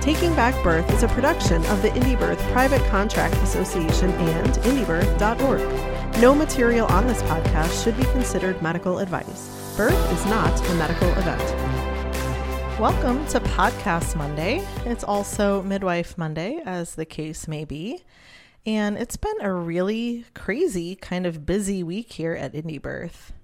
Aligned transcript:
Taking 0.00 0.34
Back 0.34 0.54
Birth 0.64 0.90
is 0.94 1.02
a 1.02 1.08
production 1.08 1.62
of 1.66 1.82
the 1.82 1.90
Indie 1.90 2.18
Birth 2.18 2.40
Private 2.52 2.80
Contract 2.88 3.34
Association 3.42 4.10
and 4.10 4.48
indiebirth.org. 4.64 6.20
No 6.22 6.34
material 6.34 6.86
on 6.86 7.06
this 7.06 7.20
podcast 7.24 7.84
should 7.84 7.98
be 7.98 8.04
considered 8.04 8.62
medical 8.62 8.98
advice. 9.00 9.74
Birth 9.76 10.12
is 10.14 10.24
not 10.24 10.58
a 10.70 10.74
medical 10.76 11.10
event. 11.18 11.42
Welcome 12.80 13.26
to 13.26 13.40
Podcast 13.40 14.16
Monday. 14.16 14.66
It's 14.86 15.04
also 15.04 15.62
Midwife 15.62 16.16
Monday, 16.16 16.62
as 16.64 16.94
the 16.94 17.04
case 17.04 17.46
may 17.46 17.66
be. 17.66 18.02
And 18.64 18.96
it's 18.96 19.18
been 19.18 19.42
a 19.42 19.52
really 19.52 20.24
crazy, 20.34 20.96
kind 20.96 21.26
of 21.26 21.44
busy 21.44 21.82
week 21.82 22.14
here 22.14 22.32
at 22.32 22.54
Indie 22.54 22.80
Birth 22.80 23.34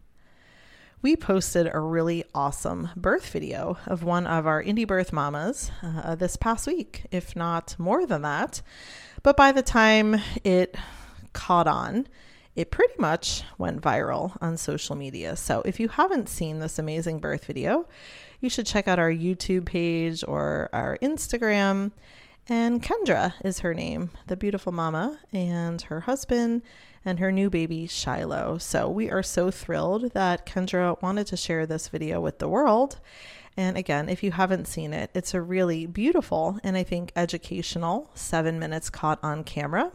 we 1.06 1.14
posted 1.14 1.70
a 1.72 1.78
really 1.78 2.24
awesome 2.34 2.90
birth 2.96 3.30
video 3.30 3.78
of 3.86 4.02
one 4.02 4.26
of 4.26 4.44
our 4.44 4.60
indie 4.60 4.84
birth 4.84 5.12
mamas 5.12 5.70
uh, 5.80 6.16
this 6.16 6.34
past 6.36 6.66
week, 6.66 7.04
if 7.12 7.36
not 7.36 7.76
more 7.78 8.04
than 8.06 8.22
that. 8.22 8.60
But 9.22 9.36
by 9.36 9.52
the 9.52 9.62
time 9.62 10.20
it 10.42 10.74
caught 11.32 11.68
on, 11.68 12.08
it 12.56 12.72
pretty 12.72 12.94
much 12.98 13.44
went 13.56 13.82
viral 13.82 14.36
on 14.40 14.56
social 14.56 14.96
media. 14.96 15.36
So 15.36 15.62
if 15.64 15.78
you 15.78 15.86
haven't 15.86 16.28
seen 16.28 16.58
this 16.58 16.76
amazing 16.76 17.20
birth 17.20 17.44
video, 17.44 17.86
you 18.40 18.50
should 18.50 18.66
check 18.66 18.88
out 18.88 18.98
our 18.98 19.12
YouTube 19.12 19.64
page 19.64 20.24
or 20.26 20.68
our 20.72 20.98
Instagram. 21.00 21.92
And 22.48 22.80
Kendra 22.80 23.34
is 23.44 23.60
her 23.60 23.74
name, 23.74 24.10
the 24.28 24.36
beautiful 24.36 24.70
mama, 24.70 25.18
and 25.32 25.82
her 25.82 26.02
husband 26.02 26.62
and 27.04 27.18
her 27.18 27.32
new 27.32 27.50
baby, 27.50 27.88
Shiloh. 27.88 28.58
So 28.58 28.88
we 28.88 29.10
are 29.10 29.22
so 29.22 29.50
thrilled 29.50 30.12
that 30.12 30.46
Kendra 30.46 31.00
wanted 31.02 31.26
to 31.28 31.36
share 31.36 31.66
this 31.66 31.88
video 31.88 32.20
with 32.20 32.38
the 32.38 32.48
world. 32.48 33.00
And 33.56 33.76
again, 33.76 34.08
if 34.08 34.22
you 34.22 34.30
haven't 34.30 34.68
seen 34.68 34.92
it, 34.92 35.10
it's 35.12 35.34
a 35.34 35.40
really 35.40 35.86
beautiful 35.86 36.60
and 36.62 36.76
I 36.76 36.84
think 36.84 37.10
educational 37.16 38.10
seven 38.14 38.60
minutes 38.60 38.90
caught 38.90 39.18
on 39.24 39.42
camera. 39.42 39.90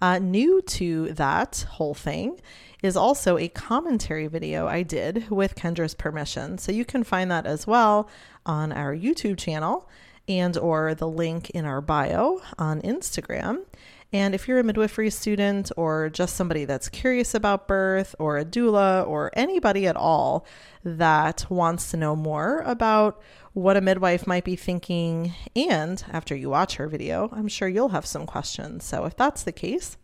Uh, 0.00 0.18
new 0.18 0.62
to 0.62 1.12
that 1.12 1.66
whole 1.70 1.94
thing 1.94 2.40
is 2.82 2.96
also 2.96 3.36
a 3.36 3.48
commentary 3.48 4.26
video 4.26 4.66
I 4.66 4.82
did 4.82 5.28
with 5.30 5.54
Kendra's 5.54 5.94
permission. 5.94 6.58
So 6.58 6.72
you 6.72 6.84
can 6.84 7.04
find 7.04 7.30
that 7.30 7.46
as 7.46 7.66
well 7.66 8.08
on 8.46 8.72
our 8.72 8.94
YouTube 8.94 9.38
channel 9.38 9.88
and 10.28 10.56
or 10.56 10.94
the 10.94 11.08
link 11.08 11.50
in 11.50 11.64
our 11.64 11.80
bio 11.80 12.40
on 12.58 12.82
Instagram. 12.82 13.64
And 14.12 14.34
if 14.34 14.48
you're 14.48 14.58
a 14.58 14.64
midwifery 14.64 15.10
student 15.10 15.70
or 15.76 16.08
just 16.08 16.34
somebody 16.34 16.64
that's 16.64 16.88
curious 16.88 17.34
about 17.34 17.68
birth 17.68 18.14
or 18.18 18.38
a 18.38 18.44
doula 18.44 19.06
or 19.06 19.30
anybody 19.34 19.86
at 19.86 19.96
all 19.96 20.46
that 20.82 21.44
wants 21.50 21.90
to 21.90 21.96
know 21.96 22.16
more 22.16 22.62
about 22.64 23.20
what 23.52 23.76
a 23.76 23.80
midwife 23.80 24.26
might 24.26 24.44
be 24.44 24.56
thinking, 24.56 25.34
and 25.54 26.04
after 26.10 26.34
you 26.34 26.48
watch 26.48 26.76
her 26.76 26.88
video, 26.88 27.28
I'm 27.32 27.48
sure 27.48 27.68
you'll 27.68 27.88
have 27.90 28.06
some 28.06 28.24
questions. 28.24 28.84
So 28.84 29.04
if 29.04 29.16
that's 29.16 29.42
the 29.42 29.52
case, 29.52 29.96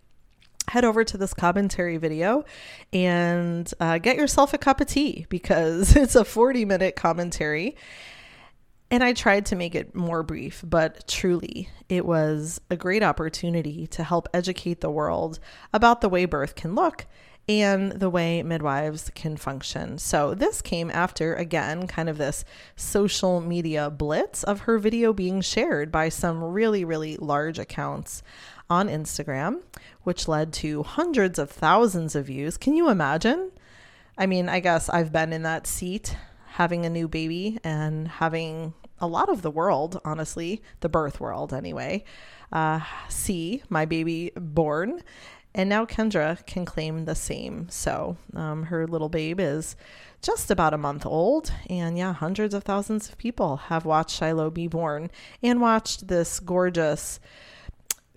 head 0.68 0.84
over 0.84 1.04
to 1.04 1.16
this 1.16 1.32
commentary 1.32 1.96
video 1.96 2.44
and 2.92 3.72
uh, 3.80 3.98
get 3.98 4.16
yourself 4.16 4.52
a 4.52 4.58
cup 4.58 4.80
of 4.80 4.86
tea 4.86 5.26
because 5.28 5.96
it's 5.96 6.14
a 6.14 6.24
40 6.24 6.64
minute 6.64 6.96
commentary 6.96 7.76
and 8.94 9.02
I 9.02 9.12
tried 9.12 9.46
to 9.46 9.56
make 9.56 9.74
it 9.74 9.92
more 9.92 10.22
brief, 10.22 10.62
but 10.64 11.08
truly, 11.08 11.68
it 11.88 12.06
was 12.06 12.60
a 12.70 12.76
great 12.76 13.02
opportunity 13.02 13.88
to 13.88 14.04
help 14.04 14.28
educate 14.32 14.80
the 14.80 14.90
world 14.90 15.40
about 15.72 16.00
the 16.00 16.08
way 16.08 16.26
birth 16.26 16.54
can 16.54 16.76
look 16.76 17.04
and 17.48 17.90
the 17.90 18.08
way 18.08 18.40
midwives 18.44 19.10
can 19.16 19.36
function. 19.36 19.98
So, 19.98 20.32
this 20.32 20.62
came 20.62 20.92
after, 20.92 21.34
again, 21.34 21.88
kind 21.88 22.08
of 22.08 22.18
this 22.18 22.44
social 22.76 23.40
media 23.40 23.90
blitz 23.90 24.44
of 24.44 24.60
her 24.60 24.78
video 24.78 25.12
being 25.12 25.40
shared 25.40 25.90
by 25.90 26.08
some 26.08 26.44
really, 26.44 26.84
really 26.84 27.16
large 27.16 27.58
accounts 27.58 28.22
on 28.70 28.88
Instagram, 28.88 29.60
which 30.04 30.28
led 30.28 30.52
to 30.52 30.84
hundreds 30.84 31.40
of 31.40 31.50
thousands 31.50 32.14
of 32.14 32.26
views. 32.26 32.56
Can 32.56 32.74
you 32.74 32.88
imagine? 32.88 33.50
I 34.16 34.26
mean, 34.26 34.48
I 34.48 34.60
guess 34.60 34.88
I've 34.88 35.10
been 35.10 35.32
in 35.32 35.42
that 35.42 35.66
seat 35.66 36.16
having 36.54 36.86
a 36.86 36.90
new 36.90 37.08
baby 37.08 37.58
and 37.64 38.06
having 38.06 38.72
a 39.00 39.06
lot 39.06 39.28
of 39.28 39.42
the 39.42 39.50
world, 39.50 40.00
honestly, 40.04 40.62
the 40.80 40.88
birth 40.88 41.20
world 41.20 41.52
anyway, 41.52 42.04
uh, 42.52 42.80
see 43.08 43.62
my 43.68 43.84
baby 43.84 44.32
born. 44.36 45.02
And 45.56 45.68
now 45.68 45.84
Kendra 45.84 46.44
can 46.46 46.64
claim 46.64 47.04
the 47.04 47.14
same. 47.14 47.68
So 47.70 48.16
um, 48.34 48.64
her 48.64 48.86
little 48.86 49.08
babe 49.08 49.38
is 49.38 49.76
just 50.20 50.50
about 50.50 50.74
a 50.74 50.78
month 50.78 51.06
old. 51.06 51.52
And 51.70 51.96
yeah, 51.96 52.12
hundreds 52.12 52.54
of 52.54 52.64
thousands 52.64 53.08
of 53.08 53.18
people 53.18 53.56
have 53.56 53.84
watched 53.84 54.18
Shiloh 54.18 54.50
be 54.50 54.66
born 54.66 55.10
and 55.42 55.60
watched 55.60 56.08
this 56.08 56.40
gorgeous 56.40 57.20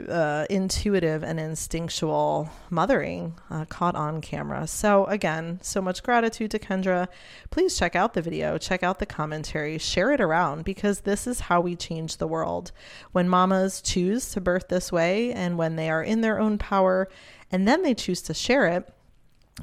uh, 0.08 0.46
intuitive 0.50 1.24
and 1.24 1.40
instinctual 1.40 2.50
mothering 2.69 3.34
uh, 3.50 3.66
caught 3.66 3.96
on 3.96 4.22
camera. 4.22 4.68
So, 4.68 5.06
again, 5.06 5.59
so 5.63 5.81
much 5.81 6.03
gratitude 6.03 6.52
to 6.52 6.59
Kendra. 6.59 7.08
Please 7.50 7.78
check 7.78 7.96
out 7.96 8.13
the 8.13 8.22
video, 8.22 8.57
check 8.57 8.84
out 8.84 9.00
the 9.00 9.06
commentary, 9.06 9.78
share 9.78 10.12
it 10.12 10.22
around 10.22 10.66
because 10.66 11.02
this 11.02 11.25
is 11.25 11.41
how 11.41 11.62
we 11.62 11.75
change 11.75 12.18
the 12.18 12.28
world. 12.28 12.72
When 13.12 13.28
mamas 13.28 13.81
choose 13.81 14.30
to 14.31 14.41
birth 14.41 14.68
this 14.68 14.91
way 14.91 15.34
and 15.34 15.57
when 15.57 15.75
they 15.75 15.90
are 15.90 16.03
in 16.03 16.22
their 16.22 16.40
own 16.40 16.57
power 16.57 17.09
and 17.52 17.68
then 17.68 17.81
they 17.81 17.96
choose 17.96 18.22
to 18.24 18.34
share 18.34 18.68
it, 18.68 18.88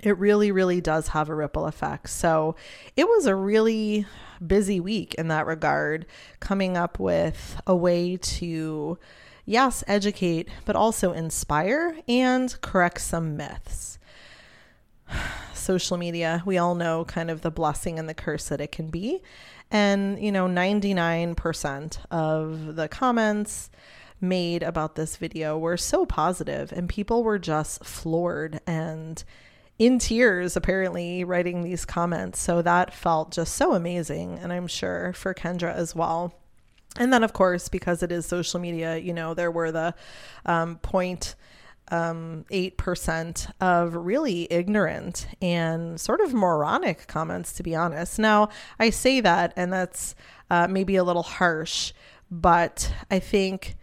it 0.03 0.19
really, 0.19 0.51
really 0.51 0.81
does 0.81 1.09
have 1.09 1.29
a 1.29 1.35
ripple 1.35 1.67
effect. 1.67 2.11
So, 2.11 2.57
it 2.97 3.07
was 3.07 3.27
a 3.27 3.37
really 3.37 4.07
busy 4.45 4.81
week 4.81 5.15
in 5.15 5.29
that 5.29 5.47
regard, 5.47 6.07
coming 6.41 6.77
up 6.77 6.99
with 6.99 7.61
a 7.69 7.77
way 7.77 8.17
to 8.17 8.99
yes, 9.45 9.85
educate, 9.87 10.49
but 10.65 10.77
also 10.77 11.13
inspire 11.13 11.97
and 12.09 12.61
correct 12.61 13.01
some 13.01 13.37
myths. 13.37 13.99
Social 15.55 15.97
media, 15.97 16.43
we 16.45 16.59
all 16.59 16.75
know 16.75 17.05
kind 17.05 17.31
of 17.31 17.41
the 17.41 17.51
blessing 17.51 17.99
and 17.99 18.09
the 18.09 18.15
curse 18.15 18.49
that 18.49 18.61
it 18.61 18.73
can 18.73 18.89
be. 18.89 19.23
And, 19.71 20.23
you 20.23 20.31
know, 20.31 20.47
99% 20.47 21.99
of 22.11 22.77
the 22.77 22.89
comments 22.89 23.71
made 24.21 24.63
about 24.63 24.95
this 24.95 25.17
video 25.17 25.59
were 25.59 25.77
so 25.77 26.07
positive, 26.07 26.73
and 26.73 26.89
people 26.89 27.25
were 27.25 27.39
just 27.39 27.85
floored 27.85 28.61
and 28.67 29.23
in 29.79 29.99
tears, 29.99 30.57
apparently, 30.57 31.25
writing 31.25 31.63
these 31.63 31.85
comments. 31.85 32.39
So 32.39 32.63
that 32.63 32.95
felt 32.95 33.33
just 33.33 33.55
so 33.55 33.75
amazing. 33.75 34.39
And 34.39 34.53
I'm 34.53 34.69
sure 34.69 35.13
for 35.15 35.35
Kendra 35.35 35.75
as 35.75 35.97
well. 35.97 36.33
And 36.97 37.13
then, 37.13 37.25
of 37.25 37.33
course, 37.33 37.69
because 37.69 38.03
it 38.03 38.13
is 38.13 38.27
social 38.27 38.61
media, 38.61 38.97
you 38.97 39.13
know, 39.13 39.35
there 39.35 39.51
were 39.51 39.73
the 39.73 39.95
um, 40.47 40.77
point 40.77 41.35
um, 41.89 42.45
8% 42.51 43.51
of 43.61 43.95
really 43.95 44.51
ignorant 44.51 45.27
and 45.43 46.01
sort 46.01 46.21
of 46.21 46.33
moronic 46.33 47.07
comments, 47.07 47.53
to 47.55 47.63
be 47.63 47.75
honest. 47.75 48.19
Now, 48.19 48.49
I 48.79 48.91
say 48.91 49.21
that, 49.21 49.53
and 49.57 49.73
that's 49.73 50.15
uh, 50.51 50.67
maybe 50.69 50.97
a 50.97 51.05
little 51.05 51.23
harsh, 51.23 51.93
but 52.31 52.93
I 53.11 53.19
think 53.19 53.77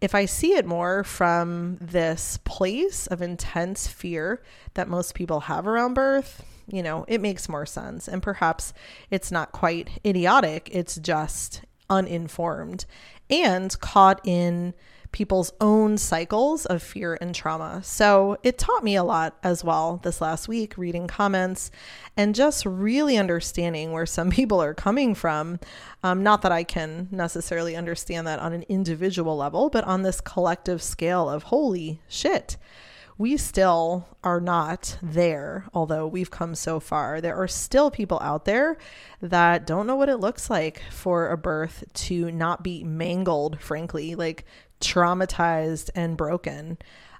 if 0.00 0.14
I 0.14 0.26
see 0.26 0.52
it 0.52 0.66
more 0.66 1.04
from 1.04 1.78
this 1.80 2.38
place 2.44 3.06
of 3.06 3.22
intense 3.22 3.86
fear 3.86 4.42
that 4.74 4.88
most 4.88 5.14
people 5.14 5.40
have 5.40 5.66
around 5.66 5.94
birth, 5.94 6.44
you 6.66 6.82
know, 6.82 7.04
it 7.08 7.20
makes 7.20 7.48
more 7.48 7.66
sense. 7.66 8.08
And 8.08 8.22
perhaps 8.22 8.72
it's 9.10 9.30
not 9.30 9.52
quite 9.52 10.00
idiotic, 10.04 10.68
it's 10.72 10.96
just 10.96 11.62
uninformed 11.94 12.84
and 13.30 13.78
caught 13.80 14.20
in 14.24 14.74
people's 15.14 15.52
own 15.60 15.96
cycles 15.96 16.66
of 16.66 16.82
fear 16.82 17.16
and 17.20 17.36
trauma. 17.36 17.80
So 17.84 18.36
it 18.42 18.58
taught 18.58 18.82
me 18.82 18.96
a 18.96 19.04
lot 19.04 19.38
as 19.44 19.62
well 19.62 20.00
this 20.02 20.20
last 20.20 20.48
week, 20.48 20.76
reading 20.76 21.06
comments 21.06 21.70
and 22.16 22.34
just 22.34 22.66
really 22.66 23.16
understanding 23.16 23.92
where 23.92 24.06
some 24.06 24.30
people 24.38 24.60
are 24.60 24.74
coming 24.74 25.14
from. 25.14 25.60
Um, 26.02 26.24
not 26.24 26.42
that 26.42 26.50
I 26.50 26.64
can 26.64 27.06
necessarily 27.12 27.76
understand 27.76 28.26
that 28.26 28.40
on 28.40 28.52
an 28.52 28.64
individual 28.68 29.36
level, 29.36 29.70
but 29.70 29.84
on 29.84 30.02
this 30.02 30.20
collective 30.20 30.82
scale 30.82 31.30
of 31.30 31.44
holy 31.44 32.00
shit 32.08 32.56
we 33.16 33.36
still 33.36 34.08
are 34.24 34.40
not 34.40 34.98
there, 35.02 35.66
although 35.72 36.06
we've 36.06 36.30
come 36.30 36.54
so 36.54 36.80
far. 36.80 37.20
There 37.20 37.36
are 37.36 37.48
still 37.48 37.90
people 37.90 38.18
out 38.20 38.44
there 38.44 38.76
that 39.20 39.66
don't 39.66 39.86
know 39.86 39.96
what 39.96 40.08
it 40.08 40.16
looks 40.16 40.50
like 40.50 40.82
for 40.90 41.30
a 41.30 41.36
birth 41.36 41.84
to 41.94 42.30
not 42.32 42.64
be 42.64 42.82
mangled, 42.82 43.60
frankly, 43.60 44.14
like 44.14 44.44
traumatized 44.80 45.90
and 45.94 46.16
broken. 46.16 46.78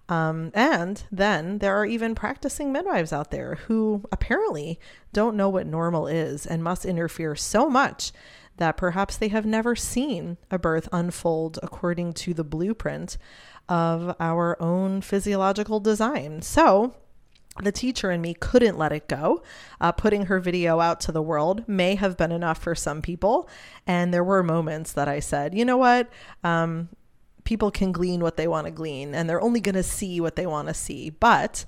Um, 0.08 0.50
and 0.52 1.02
then 1.10 1.58
there 1.58 1.76
are 1.76 1.86
even 1.86 2.14
practicing 2.14 2.72
midwives 2.72 3.12
out 3.12 3.30
there 3.30 3.54
who 3.66 4.02
apparently 4.12 4.78
don't 5.12 5.36
know 5.36 5.48
what 5.48 5.66
normal 5.66 6.06
is 6.06 6.44
and 6.44 6.62
must 6.62 6.84
interfere 6.84 7.34
so 7.36 7.70
much 7.70 8.12
that 8.56 8.76
perhaps 8.76 9.16
they 9.16 9.28
have 9.28 9.46
never 9.46 9.74
seen 9.74 10.36
a 10.50 10.58
birth 10.58 10.88
unfold 10.92 11.58
according 11.62 12.12
to 12.12 12.34
the 12.34 12.44
blueprint 12.44 13.16
of 13.68 14.14
our 14.20 14.60
own 14.60 15.00
physiological 15.00 15.80
design. 15.80 16.42
So, 16.42 16.94
the 17.62 17.72
teacher 17.72 18.10
in 18.10 18.20
me 18.20 18.34
couldn't 18.34 18.76
let 18.76 18.92
it 18.92 19.08
go. 19.08 19.42
Uh, 19.80 19.92
putting 19.92 20.26
her 20.26 20.40
video 20.40 20.80
out 20.80 21.00
to 21.02 21.12
the 21.12 21.22
world 21.22 21.66
may 21.68 21.94
have 21.94 22.16
been 22.16 22.32
enough 22.32 22.58
for 22.58 22.74
some 22.74 23.00
people. 23.00 23.48
And 23.86 24.12
there 24.12 24.24
were 24.24 24.42
moments 24.42 24.92
that 24.92 25.08
I 25.08 25.20
said, 25.20 25.54
you 25.54 25.64
know 25.64 25.76
what? 25.76 26.08
Um, 26.42 26.88
people 27.44 27.70
can 27.70 27.92
glean 27.92 28.20
what 28.20 28.36
they 28.36 28.48
want 28.48 28.66
to 28.66 28.72
glean, 28.72 29.14
and 29.14 29.28
they're 29.28 29.40
only 29.40 29.60
going 29.60 29.74
to 29.76 29.82
see 29.82 30.20
what 30.20 30.34
they 30.34 30.46
want 30.46 30.68
to 30.68 30.74
see. 30.74 31.10
But 31.10 31.64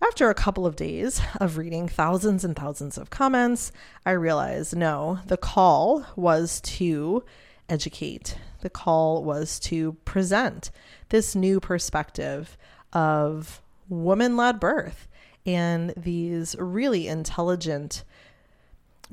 after 0.00 0.30
a 0.30 0.34
couple 0.34 0.66
of 0.66 0.76
days 0.76 1.20
of 1.40 1.56
reading 1.56 1.88
thousands 1.88 2.44
and 2.44 2.54
thousands 2.54 2.96
of 2.98 3.10
comments, 3.10 3.72
I 4.04 4.12
realized 4.12 4.76
no, 4.76 5.20
the 5.26 5.36
call 5.36 6.06
was 6.14 6.60
to 6.62 7.24
educate, 7.68 8.36
the 8.60 8.70
call 8.70 9.24
was 9.24 9.58
to 9.60 9.92
present 10.04 10.70
this 11.08 11.34
new 11.34 11.60
perspective 11.60 12.56
of 12.92 13.60
woman 13.88 14.36
led 14.36 14.58
birth 14.60 15.08
and 15.44 15.94
these 15.96 16.56
really 16.58 17.06
intelligent, 17.06 18.02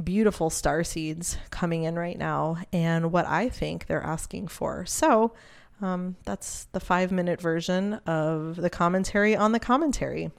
beautiful 0.03 0.49
star 0.49 0.83
seeds 0.83 1.37
coming 1.51 1.83
in 1.83 1.95
right 1.95 2.17
now, 2.17 2.57
and 2.71 3.11
what 3.11 3.27
I 3.27 3.49
think 3.49 3.85
they're 3.85 4.03
asking 4.03 4.47
for. 4.47 4.85
So, 4.85 5.33
um, 5.81 6.15
that's 6.23 6.65
the 6.71 6.79
five 6.79 7.11
minute 7.11 7.41
version 7.41 7.95
of 8.07 8.55
the 8.55 8.69
commentary 8.69 9.35
on 9.35 9.51
the 9.51 9.59
commentary. 9.59 10.31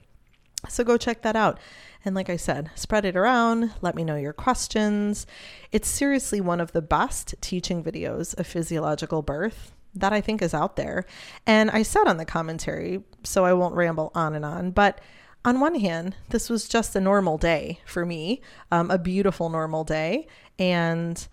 So 0.69 0.83
go 0.83 0.97
check 0.97 1.21
that 1.23 1.35
out. 1.35 1.59
And 2.03 2.15
like 2.15 2.29
I 2.29 2.35
said, 2.35 2.69
spread 2.75 3.05
it 3.05 3.15
around. 3.15 3.71
Let 3.81 3.95
me 3.95 4.03
know 4.03 4.15
your 4.15 4.33
questions. 4.33 5.25
It's 5.71 5.87
seriously 5.87 6.39
one 6.39 6.61
of 6.61 6.71
the 6.71 6.81
best 6.81 7.35
teaching 7.41 7.83
videos 7.83 8.37
of 8.37 8.45
physiological 8.45 9.21
birth 9.21 9.71
that 9.95 10.13
I 10.13 10.21
think 10.21 10.41
is 10.41 10.53
out 10.53 10.75
there. 10.75 11.05
And 11.47 11.71
I 11.71 11.81
said 11.81 12.07
on 12.07 12.17
the 12.17 12.25
commentary, 12.25 13.03
so 13.23 13.45
I 13.45 13.53
won't 13.53 13.75
ramble 13.75 14.11
on 14.13 14.35
and 14.35 14.45
on, 14.45 14.71
but 14.71 15.01
on 15.45 15.59
one 15.59 15.75
hand, 15.75 16.15
this 16.29 16.49
was 16.49 16.67
just 16.67 16.95
a 16.95 17.01
normal 17.01 17.37
day 17.37 17.79
for 17.85 18.05
me, 18.05 18.41
um, 18.71 18.89
a 18.89 18.97
beautiful 18.97 19.49
normal 19.49 19.83
day. 19.83 20.27
And 20.57 21.27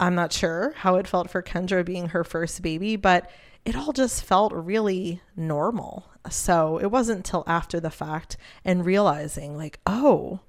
I'm 0.00 0.14
not 0.14 0.32
sure 0.32 0.72
how 0.76 0.96
it 0.96 1.06
felt 1.06 1.30
for 1.30 1.42
Kendra 1.42 1.84
being 1.84 2.08
her 2.08 2.24
first 2.24 2.62
baby, 2.62 2.96
but 2.96 3.30
it 3.64 3.76
all 3.76 3.92
just 3.92 4.24
felt 4.24 4.52
really 4.52 5.20
normal. 5.36 6.06
So 6.30 6.78
it 6.78 6.90
wasn't 6.90 7.18
until 7.18 7.44
after 7.46 7.80
the 7.80 7.90
fact 7.90 8.36
and 8.64 8.86
realizing, 8.86 9.56
like, 9.56 9.80
oh, 9.86 10.40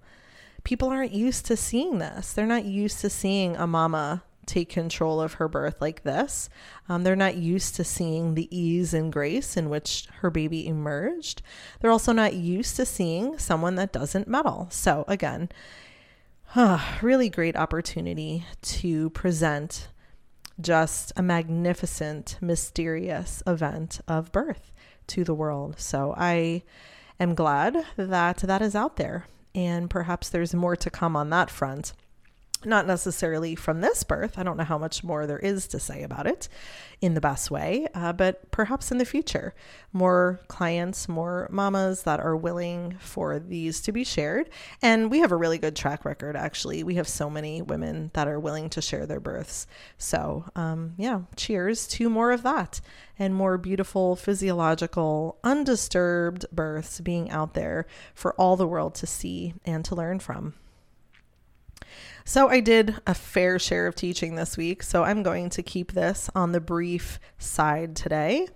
people 0.64 0.90
aren't 0.90 1.12
used 1.12 1.46
to 1.48 1.58
seeing 1.58 2.00
this. 2.00 2.34
They're 2.34 2.46
not 2.46 2.66
used 2.66 3.02
to 3.02 3.10
seeing 3.10 3.56
a 3.56 3.68
mama 3.68 4.24
take 4.46 4.70
control 4.70 5.20
of 5.20 5.34
her 5.34 5.48
birth 5.48 5.82
like 5.82 6.04
this. 6.04 6.50
Um, 6.88 7.04
they're 7.04 7.16
not 7.16 7.36
used 7.36 7.76
to 7.76 7.84
seeing 7.84 8.36
the 8.36 8.56
ease 8.56 8.94
and 8.94 9.12
grace 9.12 9.58
in 9.58 9.70
which 9.70 10.08
her 10.20 10.30
baby 10.30 10.68
emerged. 10.68 11.42
They're 11.80 11.92
also 11.92 12.12
not 12.12 12.34
used 12.34 12.76
to 12.76 12.86
seeing 12.86 13.38
someone 13.38 13.76
that 13.76 13.92
doesn't 13.92 14.28
meddle. 14.28 14.68
So, 14.70 15.04
again, 15.08 15.50
really 17.02 17.30
great 17.30 17.56
opportunity 17.56 18.46
to 18.62 19.10
present 19.12 19.90
just 20.62 21.12
a 21.18 21.22
magnificent, 21.22 22.38
mysterious 22.40 23.44
event 23.46 24.00
of 24.08 24.32
birth 24.32 24.72
to 25.08 25.24
the 25.24 25.34
world. 25.34 25.80
So 25.80 26.14
I 26.18 26.64
am 27.20 27.36
glad 27.36 27.86
that 27.98 28.38
that 28.38 28.62
is 28.62 28.76
out 28.76 28.96
there. 28.98 29.28
And 29.54 29.90
perhaps 29.90 30.30
there's 30.30 30.54
more 30.54 30.76
to 30.76 30.90
come 30.90 31.16
on 31.16 31.30
that 31.30 31.50
front 31.50 31.94
not 32.66 32.88
necessarily 32.88 33.56
from 33.56 33.82
this 33.82 34.04
birth. 34.04 34.38
I 34.38 34.44
don't 34.44 34.58
know 34.58 34.64
how 34.64 34.78
much 34.78 35.04
more 35.04 35.26
there 35.26 35.40
is 35.40 35.68
to 35.68 35.80
say 35.80 36.04
about 36.04 36.28
it 36.28 36.48
in 37.02 37.14
the 37.14 37.22
best 37.22 37.52
way, 37.52 37.88
uh, 37.94 38.14
but 38.14 38.50
perhaps 38.52 38.92
in 38.92 38.98
the 38.98 39.06
future, 39.06 39.54
more 39.94 40.40
clients, 40.48 41.08
more 41.08 41.48
mamas 41.52 42.04
that 42.04 42.20
are 42.20 42.36
willing 42.36 42.96
for 43.00 43.40
these 43.40 43.82
to 43.82 43.92
be 43.92 44.04
shared. 44.04 44.50
And 44.82 45.12
we 45.12 45.20
have 45.20 45.32
a 45.32 45.36
really 45.38 45.58
good 45.58 45.76
track 45.76 46.06
record, 46.06 46.36
actually. 46.36 46.84
We 46.84 46.96
have 46.96 47.08
so 47.08 47.30
many 47.30 47.62
women 47.62 48.12
that 48.14 48.28
are 48.28 48.40
willing 48.40 48.70
to 48.72 48.82
share 48.82 49.06
their 49.06 49.20
births. 49.20 49.68
So, 49.98 50.46
um, 50.56 50.94
yeah, 50.98 51.22
cheers 51.36 51.88
to 51.88 52.10
more 52.10 52.32
of 52.32 52.44
that 52.44 52.82
and 53.18 53.36
more 53.36 53.58
beautiful, 53.58 54.16
physiological, 54.16 55.38
undisturbed 55.44 56.46
births 56.52 57.00
being 57.00 57.30
out 57.30 57.54
there 57.54 57.86
for 58.14 58.34
all 58.34 58.56
the 58.56 58.68
world 58.68 58.96
to 58.96 59.08
see 59.08 59.54
and 59.66 59.84
to 59.86 59.96
learn 59.96 60.20
from. 60.20 60.54
So 62.28 62.50
I 62.50 62.60
did 62.60 62.96
a 63.06 63.14
fair 63.14 63.60
share 63.60 63.86
of 63.86 63.94
teaching 63.94 64.36
this 64.36 64.58
week, 64.58 64.82
so 64.82 65.04
I'm 65.04 65.22
going 65.22 65.52
to 65.52 65.62
keep 65.62 65.92
this 65.92 66.28
on 66.34 66.52
the 66.52 66.60
brief 66.60 67.20
side 67.38 67.96
today. 67.96 68.48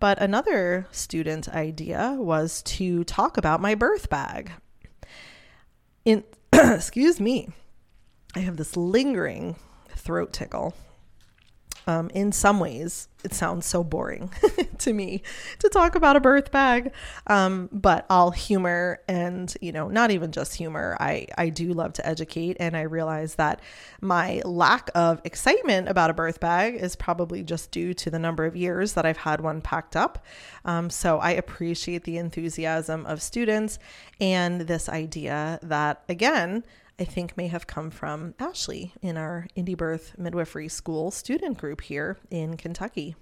But 0.00 0.20
another 0.20 0.86
student 0.92 1.46
idea 1.50 2.16
was 2.18 2.62
to 2.62 3.04
talk 3.04 3.36
about 3.36 3.60
my 3.60 3.74
birth 3.74 4.08
bag. 4.08 4.52
In 6.06 6.24
excuse 6.52 7.20
me. 7.20 7.50
I 8.34 8.38
have 8.40 8.56
this 8.56 8.78
lingering 8.78 9.56
throat 9.94 10.32
tickle. 10.32 10.74
Um, 11.86 12.10
in 12.10 12.32
some 12.32 12.60
ways, 12.60 13.08
it 13.24 13.34
sounds 13.34 13.66
so 13.66 13.84
boring 13.84 14.30
to 14.78 14.92
me 14.92 15.22
to 15.60 15.68
talk 15.68 15.94
about 15.94 16.16
a 16.16 16.20
birth 16.20 16.50
bag. 16.50 16.92
Um, 17.26 17.68
but 17.72 18.06
I'll 18.10 18.30
humor 18.30 19.00
and, 19.08 19.54
you 19.60 19.72
know, 19.72 19.88
not 19.88 20.10
even 20.10 20.32
just 20.32 20.54
humor. 20.54 20.96
I, 21.00 21.26
I 21.38 21.48
do 21.48 21.72
love 21.72 21.92
to 21.94 22.06
educate. 22.06 22.56
And 22.58 22.76
I 22.76 22.82
realize 22.82 23.36
that 23.36 23.60
my 24.00 24.42
lack 24.44 24.90
of 24.94 25.20
excitement 25.24 25.88
about 25.88 26.10
a 26.10 26.14
birth 26.14 26.40
bag 26.40 26.74
is 26.74 26.96
probably 26.96 27.42
just 27.42 27.70
due 27.70 27.94
to 27.94 28.10
the 28.10 28.18
number 28.18 28.44
of 28.44 28.56
years 28.56 28.94
that 28.94 29.06
I've 29.06 29.18
had 29.18 29.40
one 29.40 29.60
packed 29.60 29.96
up. 29.96 30.24
Um, 30.64 30.90
so 30.90 31.18
I 31.18 31.30
appreciate 31.30 32.04
the 32.04 32.18
enthusiasm 32.18 33.06
of 33.06 33.22
students 33.22 33.78
and 34.20 34.62
this 34.62 34.88
idea 34.88 35.58
that, 35.62 36.02
again, 36.08 36.64
I 36.98 37.04
think 37.04 37.36
may 37.36 37.48
have 37.48 37.66
come 37.66 37.90
from 37.90 38.34
Ashley 38.38 38.94
in 39.00 39.16
our 39.16 39.46
Indie 39.56 39.76
Birth 39.76 40.14
Midwifery 40.18 40.68
School 40.68 41.10
student 41.10 41.58
group 41.58 41.80
here 41.80 42.18
in 42.30 42.56
Kentucky. 42.56 43.16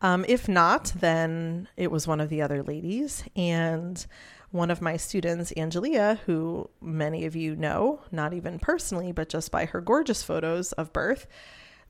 Um, 0.00 0.24
if 0.26 0.48
not, 0.48 0.92
then 0.96 1.68
it 1.76 1.90
was 1.90 2.08
one 2.08 2.20
of 2.20 2.28
the 2.28 2.42
other 2.42 2.62
ladies. 2.62 3.24
And 3.36 4.04
one 4.50 4.70
of 4.70 4.82
my 4.82 4.96
students, 4.96 5.52
Angelia, 5.56 6.18
who 6.20 6.68
many 6.80 7.24
of 7.24 7.36
you 7.36 7.56
know, 7.56 8.00
not 8.10 8.34
even 8.34 8.58
personally, 8.58 9.12
but 9.12 9.28
just 9.28 9.50
by 9.50 9.64
her 9.66 9.80
gorgeous 9.80 10.22
photos 10.22 10.72
of 10.72 10.92
birth, 10.92 11.26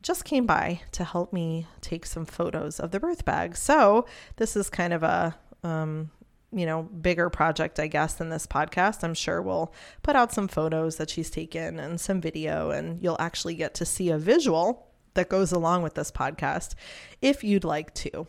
just 0.03 0.25
came 0.25 0.47
by 0.47 0.81
to 0.93 1.05
help 1.05 1.33
me 1.33 1.67
take 1.81 2.05
some 2.07 2.25
photos 2.25 2.79
of 2.81 2.91
the 2.91 3.01
birth 3.01 3.25
bag. 3.25 3.57
So 3.57 4.07
this 4.37 4.57
is 4.57 4.69
kind 4.69 4.93
of 4.93 5.03
a 5.03 5.37
um, 5.65 6.11
you 6.53 6.67
know, 6.67 6.83
bigger 6.83 7.31
project, 7.31 7.81
I 7.81 7.87
guess, 7.87 8.15
than 8.15 8.29
this 8.29 8.47
podcast. 8.47 9.03
I'm 9.03 9.15
sure 9.15 9.41
we'll 9.41 9.73
put 10.03 10.17
out 10.17 10.33
some 10.33 10.49
photos 10.49 10.97
that 10.97 11.11
she's 11.11 11.31
taken 11.31 11.79
and 11.79 12.01
some 12.01 12.21
video, 12.21 12.71
and 12.71 13.03
you'll 13.03 13.17
actually 13.19 13.55
get 13.55 13.75
to 13.75 13.87
see 13.87 14.11
a 14.11 14.19
visual 14.19 14.87
that 15.15 15.29
goes 15.29 15.53
along 15.53 15.83
with 15.83 15.95
this 15.95 16.11
podcast 16.11 16.75
if 17.21 17.43
you'd 17.43 17.65
like 17.65 17.95
to. 17.95 18.27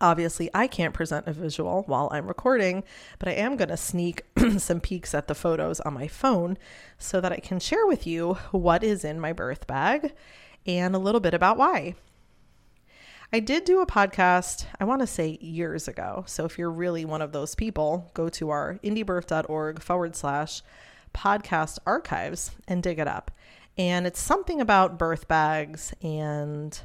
Obviously, 0.00 0.50
I 0.52 0.66
can't 0.66 0.94
present 0.94 1.28
a 1.28 1.32
visual 1.32 1.84
while 1.86 2.08
I'm 2.10 2.26
recording, 2.26 2.82
but 3.20 3.28
I 3.28 3.32
am 3.32 3.56
going 3.56 3.68
to 3.68 3.76
sneak 3.76 4.22
some 4.58 4.80
peeks 4.80 5.14
at 5.14 5.28
the 5.28 5.34
photos 5.34 5.78
on 5.80 5.94
my 5.94 6.08
phone 6.08 6.58
so 6.98 7.20
that 7.20 7.30
I 7.30 7.36
can 7.36 7.60
share 7.60 7.86
with 7.86 8.04
you 8.04 8.34
what 8.50 8.82
is 8.82 9.04
in 9.04 9.20
my 9.20 9.32
birth 9.32 9.68
bag 9.68 10.12
and 10.66 10.96
a 10.96 10.98
little 10.98 11.20
bit 11.20 11.34
about 11.34 11.56
why. 11.56 11.94
I 13.34 13.40
did 13.40 13.64
do 13.64 13.80
a 13.80 13.86
podcast, 13.86 14.66
I 14.78 14.84
want 14.84 15.00
to 15.00 15.06
say 15.06 15.38
years 15.40 15.88
ago. 15.88 16.24
So 16.26 16.44
if 16.44 16.58
you're 16.58 16.70
really 16.70 17.06
one 17.06 17.22
of 17.22 17.32
those 17.32 17.54
people, 17.54 18.10
go 18.12 18.28
to 18.28 18.50
our 18.50 18.78
indiebirth.org 18.84 19.80
forward 19.80 20.14
slash 20.14 20.62
podcast 21.14 21.78
archives 21.86 22.50
and 22.68 22.82
dig 22.82 22.98
it 22.98 23.08
up. 23.08 23.30
And 23.78 24.06
it's 24.06 24.20
something 24.20 24.60
about 24.60 24.98
birth 24.98 25.28
bags 25.28 25.94
and 26.02 26.78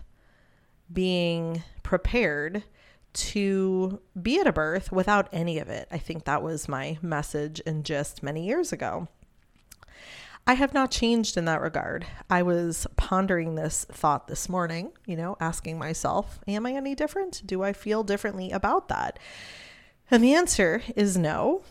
being 0.91 1.63
prepared 1.83 2.63
to 3.13 3.99
be 4.21 4.39
at 4.39 4.47
a 4.47 4.53
birth 4.53 4.89
without 4.89 5.27
any 5.33 5.59
of 5.59 5.67
it. 5.67 5.89
I 5.91 5.97
think 5.97 6.23
that 6.23 6.41
was 6.41 6.69
my 6.69 6.97
message 7.01 7.61
and 7.65 7.83
gist 7.83 8.23
many 8.23 8.45
years 8.45 8.71
ago. 8.71 9.09
I 10.49 10.53
have 10.53 10.73
not 10.73 10.91
changed 10.91 11.35
in 11.35 11.43
that 11.43 11.59
regard. 11.59 12.07
I 12.29 12.41
was 12.41 12.87
pondering 12.95 13.55
this 13.55 13.85
thought 13.91 14.29
this 14.29 14.47
morning, 14.47 14.93
you 15.05 15.17
know, 15.17 15.35
asking 15.41 15.77
myself, 15.77 16.39
am 16.47 16.65
I 16.65 16.71
any 16.71 16.95
different? 16.95 17.41
Do 17.45 17.63
I 17.63 17.73
feel 17.73 18.01
differently 18.01 18.51
about 18.51 18.87
that? 18.87 19.19
And 20.09 20.23
the 20.23 20.33
answer 20.33 20.81
is 20.95 21.17
no. 21.17 21.63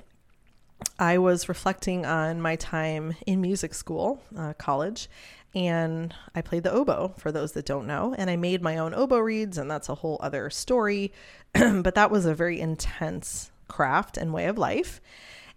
I 0.98 1.16
was 1.16 1.48
reflecting 1.48 2.04
on 2.04 2.42
my 2.42 2.56
time 2.56 3.16
in 3.26 3.40
music 3.40 3.72
school, 3.72 4.20
uh, 4.36 4.52
college, 4.58 5.08
and 5.54 6.14
I 6.34 6.42
played 6.42 6.64
the 6.64 6.72
oboe 6.72 7.14
for 7.16 7.32
those 7.32 7.52
that 7.52 7.64
don't 7.64 7.86
know. 7.86 8.14
And 8.18 8.28
I 8.28 8.36
made 8.36 8.60
my 8.60 8.76
own 8.76 8.92
oboe 8.92 9.20
reeds, 9.20 9.56
and 9.56 9.70
that's 9.70 9.88
a 9.88 9.94
whole 9.94 10.18
other 10.20 10.50
story. 10.50 11.14
but 11.54 11.94
that 11.94 12.10
was 12.10 12.26
a 12.26 12.34
very 12.34 12.60
intense 12.60 13.50
craft 13.68 14.18
and 14.18 14.34
way 14.34 14.44
of 14.44 14.58
life. 14.58 15.00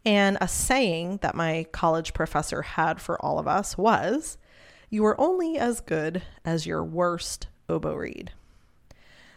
And 0.05 0.37
a 0.39 0.47
saying 0.47 1.19
that 1.21 1.35
my 1.35 1.65
college 1.71 2.13
professor 2.13 2.61
had 2.61 3.01
for 3.01 3.23
all 3.23 3.37
of 3.39 3.47
us 3.47 3.77
was, 3.77 4.37
You 4.89 5.05
are 5.05 5.19
only 5.19 5.57
as 5.57 5.81
good 5.81 6.23
as 6.45 6.65
your 6.65 6.83
worst 6.83 7.47
oboe 7.67 7.95
reed. 7.95 8.31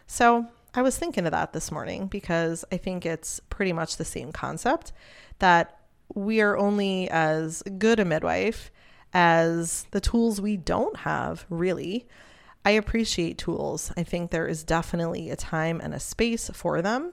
So 0.07 0.47
I 0.75 0.83
was 0.83 0.99
thinking 0.99 1.27
of 1.27 1.33
that 1.33 1.53
this 1.53 1.71
morning 1.71 2.07
because 2.07 2.65
I 2.73 2.77
think 2.77 3.05
it's 3.05 3.41
pretty 3.51 3.73
much 3.73 3.97
the 3.97 4.05
same 4.05 4.33
concept 4.33 4.93
that 5.39 5.79
we 6.15 6.41
are 6.41 6.57
only 6.57 7.11
as 7.11 7.63
good 7.79 8.01
a 8.01 8.05
midwife 8.05 8.71
as 9.13 9.87
the 9.91 10.01
tools 10.01 10.41
we 10.41 10.57
don't 10.57 10.99
have, 10.99 11.45
really. 11.51 12.07
I 12.65 12.71
appreciate 12.71 13.39
tools. 13.39 13.93
I 13.97 14.03
think 14.03 14.31
there 14.31 14.47
is 14.47 14.65
definitely 14.65 15.31
a 15.31 15.37
time 15.37 15.81
and 15.81 15.93
a 15.93 16.01
space 16.01 16.51
for 16.53 16.81
them. 16.81 17.13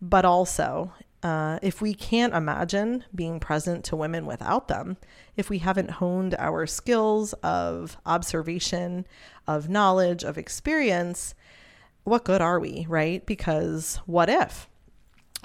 But 0.00 0.24
also, 0.24 0.92
uh, 1.22 1.58
if 1.62 1.80
we 1.80 1.94
can't 1.94 2.34
imagine 2.34 3.04
being 3.14 3.40
present 3.40 3.84
to 3.84 3.96
women 3.96 4.24
without 4.26 4.68
them, 4.68 4.96
if 5.36 5.50
we 5.50 5.58
haven't 5.58 5.92
honed 5.92 6.34
our 6.38 6.66
skills 6.66 7.32
of 7.42 7.96
observation, 8.06 9.06
of 9.46 9.68
knowledge, 9.68 10.22
of 10.22 10.38
experience, 10.38 11.34
what 12.04 12.24
good 12.24 12.40
are 12.40 12.60
we, 12.60 12.86
right? 12.88 13.24
Because 13.26 13.96
what 14.06 14.28
if? 14.30 14.68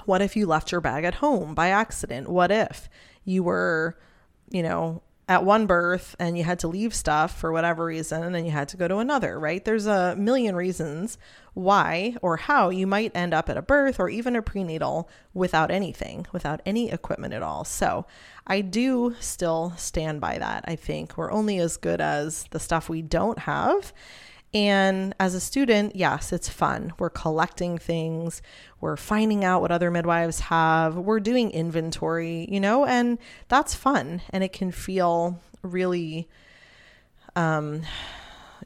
What 0.04 0.22
if 0.22 0.36
you 0.36 0.46
left 0.46 0.70
your 0.70 0.80
bag 0.80 1.04
at 1.04 1.16
home 1.16 1.54
by 1.54 1.68
accident? 1.68 2.28
What 2.28 2.50
if 2.50 2.88
you 3.24 3.42
were, 3.42 3.98
you 4.50 4.62
know, 4.62 5.02
at 5.28 5.44
one 5.44 5.66
birth 5.66 6.14
and 6.18 6.36
you 6.36 6.44
had 6.44 6.58
to 6.58 6.68
leave 6.68 6.94
stuff 6.94 7.38
for 7.38 7.50
whatever 7.50 7.86
reason 7.86 8.34
and 8.34 8.46
you 8.46 8.52
had 8.52 8.68
to 8.68 8.76
go 8.76 8.86
to 8.86 8.98
another, 8.98 9.38
right? 9.38 9.64
There's 9.64 9.86
a 9.86 10.14
million 10.16 10.54
reasons 10.54 11.16
why 11.54 12.16
or 12.20 12.36
how 12.36 12.68
you 12.68 12.86
might 12.86 13.14
end 13.14 13.32
up 13.32 13.48
at 13.48 13.56
a 13.56 13.62
birth 13.62 13.98
or 13.98 14.10
even 14.10 14.36
a 14.36 14.42
prenatal 14.42 15.08
without 15.32 15.70
anything, 15.70 16.26
without 16.32 16.60
any 16.66 16.90
equipment 16.90 17.32
at 17.32 17.42
all. 17.42 17.64
So 17.64 18.04
I 18.46 18.60
do 18.60 19.14
still 19.18 19.72
stand 19.76 20.20
by 20.20 20.38
that. 20.38 20.64
I 20.66 20.76
think 20.76 21.16
we're 21.16 21.32
only 21.32 21.58
as 21.58 21.78
good 21.78 22.00
as 22.00 22.44
the 22.50 22.60
stuff 22.60 22.88
we 22.90 23.00
don't 23.00 23.38
have. 23.40 23.92
And 24.54 25.16
as 25.18 25.34
a 25.34 25.40
student, 25.40 25.96
yes, 25.96 26.32
it's 26.32 26.48
fun. 26.48 26.92
We're 26.96 27.10
collecting 27.10 27.76
things, 27.76 28.40
we're 28.80 28.96
finding 28.96 29.44
out 29.44 29.60
what 29.60 29.72
other 29.72 29.90
midwives 29.90 30.38
have, 30.40 30.96
we're 30.96 31.18
doing 31.18 31.50
inventory, 31.50 32.46
you 32.48 32.60
know, 32.60 32.86
and 32.86 33.18
that's 33.48 33.74
fun. 33.74 34.22
And 34.30 34.44
it 34.44 34.52
can 34.52 34.70
feel 34.70 35.40
really, 35.62 36.28
um, 37.34 37.82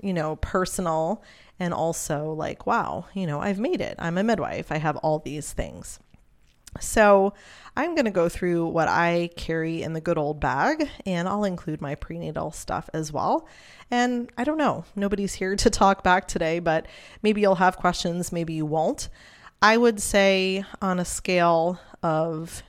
you 0.03 0.13
know, 0.13 0.37
personal 0.37 1.25
and 1.59 1.73
also 1.73 2.33
like, 2.33 2.67
wow, 2.67 3.07
you 3.15 3.27
know, 3.27 3.41
I've 3.41 3.59
made 3.59 3.81
it. 3.81 3.97
I'm 3.99 4.19
a 4.19 4.23
midwife, 4.23 4.71
I 4.71 4.77
have 4.77 4.99
all 4.99 5.21
these 5.21 5.55
things. 5.55 6.01
So, 6.81 7.35
I'm 7.79 7.95
going 7.95 8.07
to 8.07 8.11
go 8.11 8.29
through 8.29 8.67
what 8.67 8.89
I 8.89 9.31
carry 9.37 9.83
in 9.85 9.93
the 9.93 10.01
good 10.01 10.19
old 10.19 10.41
bag, 10.41 10.91
and 11.07 11.29
I'll 11.29 11.45
include 11.45 11.81
my 11.81 11.95
prenatal 11.95 12.51
stuff 12.51 12.91
as 12.93 13.13
well. 13.13 13.47
And 13.89 14.33
I 14.37 14.43
don't 14.43 14.59
know, 14.59 14.85
nobody's 14.97 15.35
here 15.35 15.55
to 15.55 15.71
talk 15.71 16.03
back 16.03 16.27
today, 16.27 16.59
but 16.59 16.87
maybe 17.23 17.41
you'll 17.41 17.55
have 17.55 17.77
questions, 17.77 18.33
maybe 18.33 18.55
you 18.55 18.67
won't. 18.67 19.09
I 19.63 19.77
would 19.77 20.01
say, 20.01 20.65
on 20.83 20.99
a 20.99 21.05
scale 21.05 21.79
of 22.03 22.65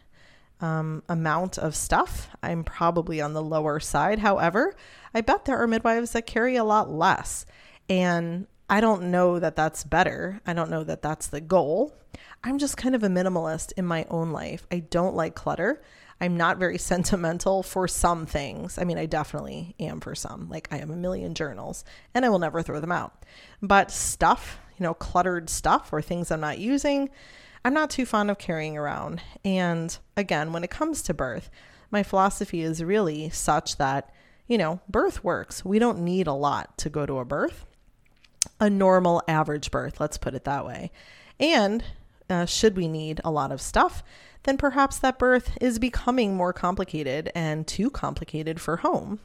um, 0.61 1.01
amount 1.09 1.57
of 1.57 1.75
stuff, 1.75 2.29
I'm 2.43 2.63
probably 2.63 3.19
on 3.19 3.33
the 3.33 3.41
lower 3.41 3.79
side. 3.79 4.19
However, 4.19 4.75
I 5.13 5.21
bet 5.21 5.45
there 5.45 5.57
are 5.57 5.67
midwives 5.67 6.11
that 6.11 6.27
carry 6.27 6.55
a 6.55 6.63
lot 6.63 6.87
less. 6.87 7.47
And 7.89 8.45
I 8.69 8.79
don't 8.79 9.09
know 9.09 9.39
that 9.39 9.55
that's 9.55 9.83
better. 9.83 10.39
I 10.45 10.53
don't 10.53 10.69
know 10.69 10.83
that 10.83 11.01
that's 11.01 11.25
the 11.25 11.41
goal. 11.41 11.95
I'm 12.43 12.57
just 12.57 12.77
kind 12.77 12.95
of 12.95 13.03
a 13.03 13.07
minimalist 13.07 13.73
in 13.77 13.85
my 13.85 14.05
own 14.09 14.31
life. 14.31 14.65
I 14.71 14.79
don't 14.79 15.15
like 15.15 15.35
clutter. 15.35 15.81
I'm 16.21 16.37
not 16.37 16.57
very 16.57 16.77
sentimental 16.91 17.63
for 17.63 17.87
some 17.87 18.25
things. 18.25 18.77
I 18.77 18.83
mean, 18.83 18.97
I 18.97 19.05
definitely 19.05 19.75
am 19.79 19.99
for 19.99 20.15
some. 20.15 20.49
Like, 20.49 20.67
I 20.71 20.77
have 20.77 20.89
a 20.89 20.95
million 20.95 21.33
journals 21.33 21.83
and 22.13 22.25
I 22.25 22.29
will 22.29 22.39
never 22.39 22.61
throw 22.61 22.79
them 22.79 22.91
out. 22.91 23.25
But 23.61 23.91
stuff, 23.91 24.59
you 24.77 24.83
know, 24.83 24.93
cluttered 24.93 25.49
stuff 25.49 25.91
or 25.91 26.01
things 26.01 26.31
I'm 26.31 26.39
not 26.39 26.59
using, 26.59 27.09
I'm 27.65 27.73
not 27.73 27.89
too 27.89 28.05
fond 28.05 28.31
of 28.31 28.37
carrying 28.37 28.77
around. 28.77 29.21
And 29.43 29.97
again, 30.15 30.53
when 30.53 30.63
it 30.63 30.69
comes 30.69 31.01
to 31.03 31.13
birth, 31.13 31.49
my 31.91 32.03
philosophy 32.03 32.61
is 32.61 32.83
really 32.83 33.29
such 33.29 33.77
that, 33.77 34.11
you 34.47 34.57
know, 34.57 34.79
birth 34.87 35.23
works. 35.23 35.65
We 35.65 35.79
don't 35.79 35.99
need 35.99 36.27
a 36.27 36.33
lot 36.33 36.77
to 36.79 36.89
go 36.89 37.05
to 37.05 37.17
a 37.19 37.25
birth, 37.25 37.65
a 38.59 38.69
normal 38.69 39.21
average 39.27 39.71
birth, 39.71 39.99
let's 39.99 40.17
put 40.17 40.35
it 40.35 40.45
that 40.45 40.65
way. 40.65 40.91
And 41.39 41.83
uh, 42.29 42.45
should 42.45 42.75
we 42.75 42.87
need 42.87 43.21
a 43.23 43.31
lot 43.31 43.51
of 43.51 43.61
stuff, 43.61 44.03
then 44.43 44.57
perhaps 44.57 44.99
that 44.99 45.19
birth 45.19 45.57
is 45.59 45.79
becoming 45.79 46.35
more 46.35 46.53
complicated 46.53 47.31
and 47.35 47.67
too 47.67 47.89
complicated 47.89 48.61
for 48.61 48.77
home. 48.77 49.19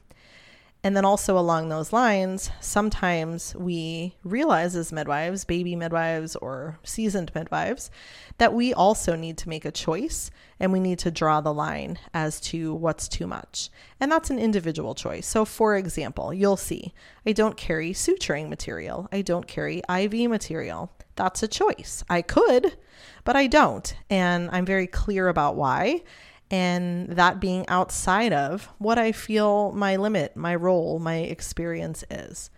And 0.85 0.95
then 0.95 1.07
also 1.07 1.39
along 1.39 1.71
those 1.71 1.95
lines, 1.95 2.51
sometimes 2.61 3.57
we 3.57 4.17
realize 4.23 4.77
as 4.77 4.93
midwives, 4.93 5.47
baby 5.47 5.75
midwives, 5.75 6.37
or 6.37 6.79
seasoned 6.83 7.35
midwives, 7.35 7.91
that 8.37 8.53
we 8.53 8.75
also 8.75 9.17
need 9.17 9.39
to 9.39 9.49
make 9.49 9.65
a 9.65 9.71
choice 9.71 10.31
and 10.61 10.75
we 10.75 10.81
need 10.81 10.99
to 10.99 11.11
draw 11.11 11.41
the 11.41 11.55
line 11.55 11.99
as 12.13 12.39
to 12.43 12.75
what's 12.75 13.09
too 13.09 13.27
much. 13.27 13.71
And 13.99 14.13
that's 14.13 14.29
an 14.29 14.39
individual 14.39 14.95
choice. 14.95 15.27
So, 15.27 15.47
for 15.47 15.75
example, 15.75 16.35
you'll 16.35 16.59
see 16.59 16.93
I 17.25 17.33
don't 17.33 17.57
carry 17.57 17.95
suturing 17.95 18.51
material, 18.51 19.09
I 19.11 19.23
don't 19.23 19.47
carry 19.47 19.81
IV 19.89 20.29
material. 20.29 20.93
That's 21.17 21.43
a 21.43 21.49
choice. 21.49 22.05
I 22.09 22.23
could, 22.23 22.77
but 23.25 23.37
I 23.37 23.47
don't. 23.47 23.95
And 24.11 24.51
I'm 24.53 24.67
very 24.67 24.87
clear 24.87 25.29
about 25.29 25.57
why 25.57 26.03
and 26.51 27.09
that 27.11 27.41
being 27.41 27.67
outside 27.69 28.33
of 28.33 28.69
what 28.79 28.99
I 28.99 29.13
feel 29.13 29.73
my 29.73 29.97
limit, 29.97 30.37
my 30.37 30.55
role, 30.55 30.99
my 30.99 31.17
experience 31.17 32.05
is. 32.11 32.51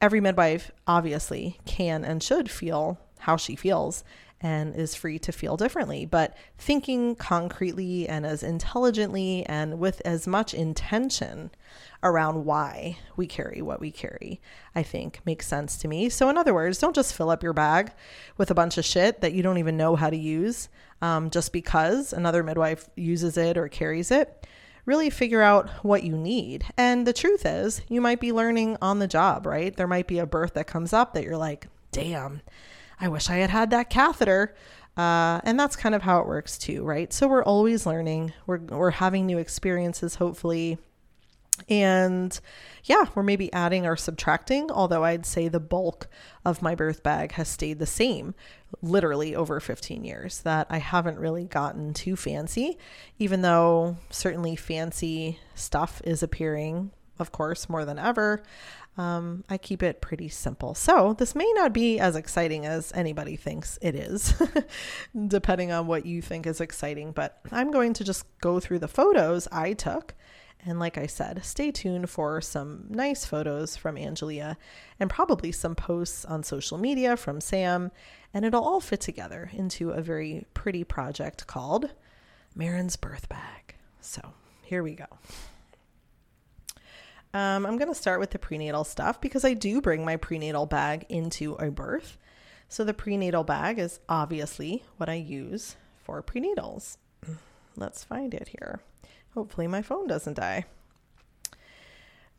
Every 0.00 0.20
midwife 0.20 0.72
obviously 0.86 1.58
can 1.64 2.04
and 2.04 2.22
should 2.22 2.50
feel 2.50 2.98
how 3.20 3.36
she 3.36 3.54
feels 3.54 4.02
and 4.40 4.74
is 4.74 4.96
free 4.96 5.20
to 5.20 5.30
feel 5.30 5.56
differently, 5.56 6.04
but 6.04 6.36
thinking 6.58 7.14
concretely 7.14 8.08
and 8.08 8.26
as 8.26 8.42
intelligently 8.42 9.46
and 9.46 9.78
with 9.78 10.02
as 10.04 10.26
much 10.26 10.52
intention 10.52 11.52
around 12.02 12.44
why 12.44 12.98
we 13.16 13.26
carry 13.26 13.62
what 13.62 13.80
we 13.80 13.90
carry, 13.90 14.40
I 14.74 14.82
think 14.82 15.20
makes 15.24 15.46
sense 15.46 15.76
to 15.78 15.88
me. 15.88 16.08
So, 16.08 16.28
in 16.28 16.36
other 16.36 16.54
words, 16.54 16.78
don't 16.78 16.94
just 16.94 17.14
fill 17.14 17.30
up 17.30 17.42
your 17.42 17.52
bag 17.52 17.92
with 18.36 18.50
a 18.50 18.54
bunch 18.54 18.78
of 18.78 18.84
shit 18.84 19.20
that 19.20 19.32
you 19.32 19.42
don't 19.42 19.58
even 19.58 19.76
know 19.76 19.96
how 19.96 20.10
to 20.10 20.16
use 20.16 20.68
um, 21.00 21.30
just 21.30 21.52
because 21.52 22.12
another 22.12 22.42
midwife 22.42 22.88
uses 22.96 23.36
it 23.36 23.56
or 23.56 23.68
carries 23.68 24.10
it. 24.10 24.46
Really 24.84 25.10
figure 25.10 25.42
out 25.42 25.70
what 25.84 26.02
you 26.02 26.16
need. 26.16 26.64
And 26.76 27.06
the 27.06 27.12
truth 27.12 27.46
is, 27.46 27.82
you 27.88 28.00
might 28.00 28.20
be 28.20 28.32
learning 28.32 28.78
on 28.82 28.98
the 28.98 29.06
job, 29.06 29.46
right? 29.46 29.76
There 29.76 29.86
might 29.86 30.08
be 30.08 30.18
a 30.18 30.26
birth 30.26 30.54
that 30.54 30.66
comes 30.66 30.92
up 30.92 31.14
that 31.14 31.22
you're 31.22 31.36
like, 31.36 31.68
damn, 31.92 32.40
I 33.00 33.08
wish 33.08 33.30
I 33.30 33.36
had 33.36 33.50
had 33.50 33.70
that 33.70 33.90
catheter. 33.90 34.54
Uh, 34.96 35.40
and 35.44 35.58
that's 35.58 35.76
kind 35.76 35.94
of 35.94 36.02
how 36.02 36.20
it 36.20 36.26
works 36.26 36.58
too, 36.58 36.84
right? 36.84 37.12
So 37.12 37.26
we're 37.28 37.44
always 37.44 37.86
learning. 37.86 38.32
We're 38.46 38.58
we're 38.58 38.90
having 38.90 39.24
new 39.24 39.38
experiences, 39.38 40.16
hopefully, 40.16 40.78
and 41.68 42.38
yeah, 42.84 43.06
we're 43.14 43.22
maybe 43.22 43.52
adding 43.52 43.86
or 43.86 43.96
subtracting, 43.96 44.70
although 44.70 45.04
I'd 45.04 45.26
say 45.26 45.48
the 45.48 45.60
bulk 45.60 46.08
of 46.44 46.62
my 46.62 46.74
birth 46.74 47.02
bag 47.02 47.32
has 47.32 47.48
stayed 47.48 47.78
the 47.78 47.86
same 47.86 48.34
literally 48.80 49.36
over 49.36 49.60
15 49.60 50.04
years, 50.04 50.40
that 50.40 50.66
I 50.70 50.78
haven't 50.78 51.18
really 51.18 51.44
gotten 51.44 51.94
too 51.94 52.16
fancy, 52.16 52.78
even 53.18 53.42
though 53.42 53.96
certainly 54.10 54.56
fancy 54.56 55.38
stuff 55.54 56.00
is 56.04 56.22
appearing, 56.22 56.90
of 57.18 57.30
course, 57.30 57.68
more 57.68 57.84
than 57.84 57.98
ever. 57.98 58.42
Um, 58.98 59.44
I 59.48 59.56
keep 59.56 59.82
it 59.82 60.02
pretty 60.02 60.28
simple. 60.28 60.74
So, 60.74 61.14
this 61.14 61.34
may 61.34 61.50
not 61.54 61.72
be 61.72 61.98
as 61.98 62.14
exciting 62.14 62.66
as 62.66 62.92
anybody 62.94 63.36
thinks 63.36 63.78
it 63.80 63.94
is, 63.94 64.34
depending 65.28 65.72
on 65.72 65.86
what 65.86 66.04
you 66.04 66.20
think 66.20 66.46
is 66.46 66.60
exciting, 66.60 67.12
but 67.12 67.38
I'm 67.50 67.70
going 67.70 67.94
to 67.94 68.04
just 68.04 68.26
go 68.40 68.60
through 68.60 68.80
the 68.80 68.88
photos 68.88 69.48
I 69.50 69.72
took 69.72 70.14
and 70.64 70.78
like 70.78 70.96
I 70.96 71.06
said, 71.06 71.44
stay 71.44 71.72
tuned 71.72 72.08
for 72.08 72.40
some 72.40 72.86
nice 72.88 73.24
photos 73.24 73.76
from 73.76 73.96
Angelia 73.96 74.56
and 75.00 75.10
probably 75.10 75.50
some 75.50 75.74
posts 75.74 76.24
on 76.24 76.44
social 76.44 76.78
media 76.78 77.16
from 77.16 77.40
Sam. 77.40 77.90
And 78.32 78.44
it'll 78.44 78.64
all 78.64 78.80
fit 78.80 79.00
together 79.00 79.50
into 79.52 79.90
a 79.90 80.00
very 80.00 80.46
pretty 80.54 80.84
project 80.84 81.46
called 81.48 81.90
Maryn's 82.56 82.96
Birth 82.96 83.28
Bag. 83.28 83.74
So 84.00 84.34
here 84.62 84.84
we 84.84 84.94
go. 84.94 85.06
Um, 87.34 87.66
I'm 87.66 87.76
going 87.76 87.88
to 87.88 87.94
start 87.94 88.20
with 88.20 88.30
the 88.30 88.38
prenatal 88.38 88.84
stuff 88.84 89.20
because 89.20 89.44
I 89.44 89.54
do 89.54 89.80
bring 89.80 90.04
my 90.04 90.16
prenatal 90.16 90.66
bag 90.66 91.06
into 91.08 91.54
a 91.54 91.70
birth. 91.70 92.18
So 92.68 92.84
the 92.84 92.94
prenatal 92.94 93.42
bag 93.42 93.78
is 93.78 94.00
obviously 94.08 94.84
what 94.96 95.08
I 95.08 95.14
use 95.14 95.76
for 96.04 96.22
prenatals. 96.22 96.98
Let's 97.76 98.04
find 98.04 98.32
it 98.32 98.48
here. 98.48 98.80
Hopefully, 99.34 99.66
my 99.66 99.82
phone 99.82 100.06
doesn't 100.06 100.34
die. 100.34 100.66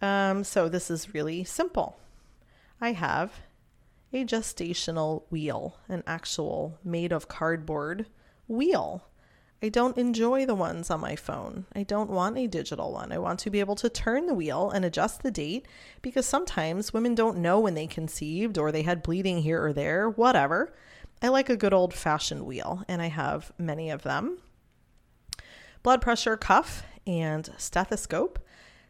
Um, 0.02 0.44
so 0.44 0.68
this 0.70 0.92
is 0.92 1.14
really 1.14 1.44
simple. 1.44 1.98
I 2.82 2.92
have 2.92 3.32
a 4.12 4.26
gestational 4.26 5.24
wheel, 5.30 5.78
an 5.88 6.04
actual 6.06 6.78
made 6.84 7.12
of 7.12 7.28
cardboard 7.28 8.06
wheel. 8.48 9.08
I 9.62 9.70
don't 9.70 9.98
enjoy 9.98 10.46
the 10.46 10.56
ones 10.56 10.92
on 10.92 11.00
my 11.00 11.16
phone. 11.16 11.66
I 11.74 11.84
don't 11.84 12.10
want 12.10 12.38
a 12.38 12.48
digital 12.48 12.92
one. 12.92 13.14
I 13.14 13.18
want 13.18 13.40
to 13.40 13.50
be 13.50 13.62
able 13.62 13.76
to 13.76 13.88
turn 13.88 14.26
the 14.26 14.34
wheel 14.34 14.70
and 14.70 14.84
adjust 14.84 15.24
the 15.24 15.32
date 15.32 15.66
because 16.02 16.26
sometimes 16.26 16.94
women 16.94 17.16
don't 17.16 17.38
know 17.38 17.62
when 17.62 17.74
they 17.74 17.88
conceived 17.88 18.58
or 18.58 18.74
they 18.74 18.82
had 18.82 19.02
bleeding 19.02 19.38
here 19.38 19.64
or 19.64 19.72
there, 19.72 20.10
whatever. 20.10 20.74
I 21.22 21.30
like 21.30 21.50
a 21.50 21.56
good 21.56 21.74
old 21.74 21.94
fashioned 21.94 22.46
wheel, 22.46 22.84
and 22.90 23.02
I 23.02 23.08
have 23.08 23.54
many 23.58 23.90
of 23.90 24.04
them. 24.04 24.40
Blood 25.84 26.02
pressure 26.02 26.38
cuff 26.38 26.84
and 27.06 27.50
stethoscope. 27.58 28.40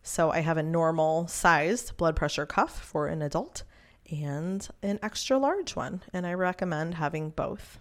So 0.03 0.31
I 0.31 0.41
have 0.41 0.57
a 0.57 0.63
normal 0.63 1.27
sized 1.27 1.97
blood 1.97 2.15
pressure 2.15 2.45
cuff 2.45 2.79
for 2.79 3.07
an 3.07 3.21
adult 3.21 3.63
and 4.11 4.67
an 4.83 4.99
extra 5.01 5.37
large 5.37 5.75
one, 5.75 6.03
and 6.13 6.27
I 6.27 6.33
recommend 6.33 6.95
having 6.95 7.31
both. 7.31 7.79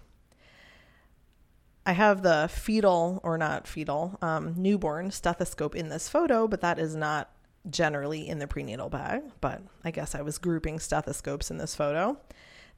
I 1.84 1.92
have 1.92 2.22
the 2.22 2.48
fetal 2.50 3.20
or 3.24 3.36
not 3.36 3.66
fetal 3.66 4.18
um, 4.22 4.54
newborn 4.56 5.10
stethoscope 5.10 5.74
in 5.74 5.88
this 5.88 6.08
photo, 6.08 6.46
but 6.46 6.60
that 6.60 6.78
is 6.78 6.94
not 6.94 7.30
generally 7.68 8.28
in 8.28 8.38
the 8.38 8.46
prenatal 8.46 8.88
bag. 8.88 9.22
But 9.40 9.62
I 9.84 9.90
guess 9.90 10.14
I 10.14 10.22
was 10.22 10.38
grouping 10.38 10.78
stethoscopes 10.78 11.50
in 11.50 11.58
this 11.58 11.74
photo. 11.74 12.18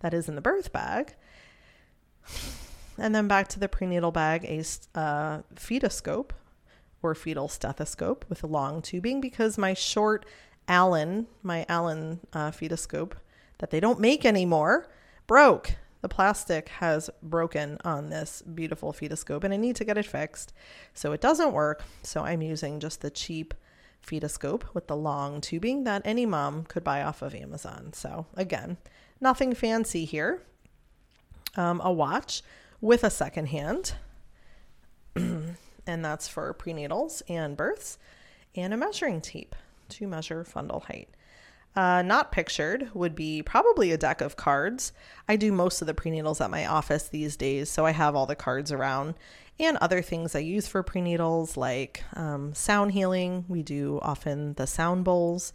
That 0.01 0.15
is 0.15 0.29
in 0.29 0.35
the 0.35 0.41
birth 0.41 0.73
bag. 0.73 1.15
And 2.99 3.15
then 3.15 3.29
back 3.29 3.49
to 3.49 3.61
the 3.61 3.69
prenatal 3.69 4.13
bag, 4.13 4.45
a 4.45 4.61
uh, 4.99 5.43
fetoscope 5.57 6.31
or 7.03 7.15
fetal 7.15 7.49
stethoscope 7.49 8.25
with 8.29 8.43
a 8.43 8.47
long 8.47 8.81
tubing 8.83 9.21
because 9.21 9.59
my 9.59 9.75
short 9.75 10.25
Allen, 10.69 11.27
my 11.43 11.67
Allen 11.69 12.21
uh, 12.33 12.51
fetoscope 12.51 13.13
that 13.59 13.71
they 13.71 13.81
don't 13.81 14.01
make 14.01 14.25
anymore, 14.25 14.89
broke 15.27 15.77
the 16.05 16.09
plastic 16.11 16.69
has 16.69 17.09
broken 17.23 17.79
on 17.83 18.11
this 18.11 18.43
beautiful 18.43 18.93
fetoscope 18.93 19.43
and 19.43 19.55
I 19.55 19.57
need 19.57 19.75
to 19.77 19.87
get 19.87 19.97
it 19.97 20.05
fixed. 20.05 20.53
So 20.93 21.13
it 21.13 21.23
doesn't 21.23 21.55
work. 21.55 21.83
So 22.03 22.23
I'm 22.23 22.43
using 22.43 22.79
just 22.79 23.01
the 23.01 23.09
cheap 23.09 23.55
fetoscope 24.07 24.65
with 24.75 24.87
the 24.87 24.97
long 24.97 25.41
tubing 25.41 25.85
that 25.85 26.03
any 26.05 26.27
mom 26.27 26.65
could 26.65 26.85
buy 26.85 27.03
off 27.03 27.23
of 27.23 27.35
Amazon. 27.35 27.95
So 27.95 28.27
again, 28.37 28.77
nothing 29.19 29.55
fancy 29.55 30.05
here. 30.05 30.43
Um, 31.57 31.81
a 31.83 31.91
watch 31.91 32.43
with 32.85 33.03
a 33.03 33.09
second 33.09 33.47
hand, 33.47 33.95
and 35.17 35.57
that's 35.87 36.29
for 36.29 36.53
prenatals 36.53 37.23
and 37.31 37.57
births, 37.57 37.99
and 38.55 38.75
a 38.75 38.77
measuring 38.77 39.23
tape 39.23 39.57
to 39.89 40.07
measure 40.07 40.45
fundal 40.45 40.83
height. 40.83 41.09
Uh, 41.75 42.03
not 42.03 42.31
pictured 42.31 42.91
would 42.93 43.15
be 43.15 43.43
probably 43.43 43.91
a 43.91 43.97
deck 43.97 44.21
of 44.21 44.37
cards. 44.37 44.93
I 45.27 45.37
do 45.37 45.51
most 45.51 45.81
of 45.81 45.87
the 45.87 45.95
prenatals 45.95 46.43
at 46.43 46.51
my 46.51 46.67
office 46.67 47.09
these 47.09 47.39
days, 47.39 47.71
so 47.71 47.87
I 47.87 47.93
have 47.93 48.15
all 48.15 48.27
the 48.27 48.37
cards 48.37 48.71
around 48.71 49.15
and 49.59 49.79
other 49.79 50.03
things 50.03 50.35
I 50.35 50.41
use 50.41 50.69
for 50.69 50.85
prenatals 50.85 51.57
like 51.57 52.05
um, 52.13 52.53
sound 52.53 52.93
healing. 52.93 53.47
We 53.49 53.63
do 53.63 53.99
often 54.03 54.53
the 54.55 54.67
sound 54.67 55.05
bowls 55.05 55.55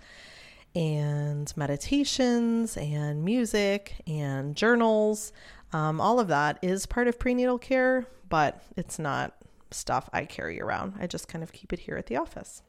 and 0.76 1.52
meditations 1.56 2.76
and 2.76 3.24
music 3.24 4.02
and 4.08 4.56
journals. 4.56 5.32
Um, 5.72 6.02
all 6.02 6.20
of 6.20 6.28
that 6.30 6.60
is 6.62 6.86
part 6.86 7.08
of 7.08 7.20
prenatal 7.20 7.60
care, 7.60 8.08
but 8.28 8.64
it's 8.76 9.00
not 9.00 9.36
stuff 9.72 10.10
I 10.12 10.26
carry 10.26 10.62
around. 10.62 10.96
I 11.00 11.08
just 11.08 11.28
kind 11.28 11.44
of 11.44 11.52
keep 11.52 11.72
it 11.74 11.80
here 11.80 11.96
at 11.96 12.08
the 12.08 12.18
office. 12.18 12.64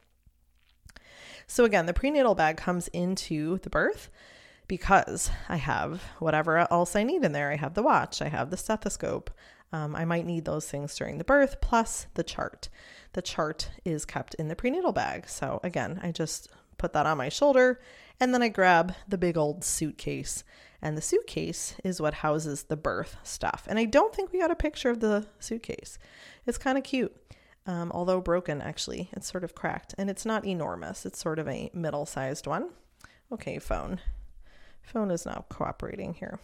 So, 1.47 1.65
again, 1.65 1.85
the 1.85 1.93
prenatal 1.93 2.35
bag 2.35 2.57
comes 2.57 2.87
into 2.89 3.57
the 3.59 3.69
birth 3.69 4.09
because 4.67 5.29
I 5.49 5.57
have 5.57 6.01
whatever 6.19 6.59
else 6.71 6.95
I 6.95 7.03
need 7.03 7.25
in 7.25 7.33
there. 7.33 7.51
I 7.51 7.57
have 7.57 7.73
the 7.73 7.83
watch, 7.83 8.21
I 8.21 8.29
have 8.29 8.49
the 8.49 8.57
stethoscope. 8.57 9.31
Um, 9.73 9.95
I 9.95 10.05
might 10.05 10.25
need 10.25 10.45
those 10.45 10.67
things 10.69 10.95
during 10.95 11.17
the 11.17 11.23
birth, 11.23 11.61
plus 11.61 12.07
the 12.13 12.23
chart. 12.23 12.69
The 13.13 13.21
chart 13.21 13.69
is 13.85 14.05
kept 14.05 14.33
in 14.35 14.47
the 14.47 14.55
prenatal 14.55 14.91
bag. 14.91 15.27
So, 15.27 15.59
again, 15.63 15.99
I 16.03 16.11
just 16.11 16.49
put 16.77 16.93
that 16.93 17.05
on 17.05 17.17
my 17.17 17.29
shoulder 17.29 17.79
and 18.19 18.33
then 18.33 18.41
I 18.41 18.49
grab 18.49 18.93
the 19.07 19.17
big 19.17 19.37
old 19.37 19.63
suitcase. 19.63 20.43
And 20.81 20.97
the 20.97 21.01
suitcase 21.01 21.75
is 21.83 22.01
what 22.01 22.15
houses 22.15 22.63
the 22.63 22.77
birth 22.77 23.17
stuff. 23.23 23.65
And 23.69 23.77
I 23.77 23.85
don't 23.85 24.15
think 24.15 24.31
we 24.31 24.39
got 24.39 24.51
a 24.51 24.55
picture 24.55 24.89
of 24.89 24.99
the 24.99 25.27
suitcase. 25.39 25.99
It's 26.45 26.57
kind 26.57 26.77
of 26.77 26.83
cute 26.83 27.15
um, 27.65 27.91
although 27.93 28.21
broken, 28.21 28.61
actually. 28.61 29.09
It's 29.13 29.29
sort 29.29 29.43
of 29.43 29.55
cracked 29.55 29.93
and 29.97 30.09
it's 30.09 30.25
not 30.25 30.45
enormous. 30.45 31.05
It's 31.05 31.19
sort 31.19 31.39
of 31.39 31.47
a 31.47 31.69
middle 31.73 32.05
sized 32.05 32.47
one. 32.47 32.69
Okay, 33.31 33.59
phone. 33.59 33.99
Phone 34.81 35.11
is 35.11 35.25
not 35.25 35.49
cooperating 35.49 36.15
here. 36.15 36.39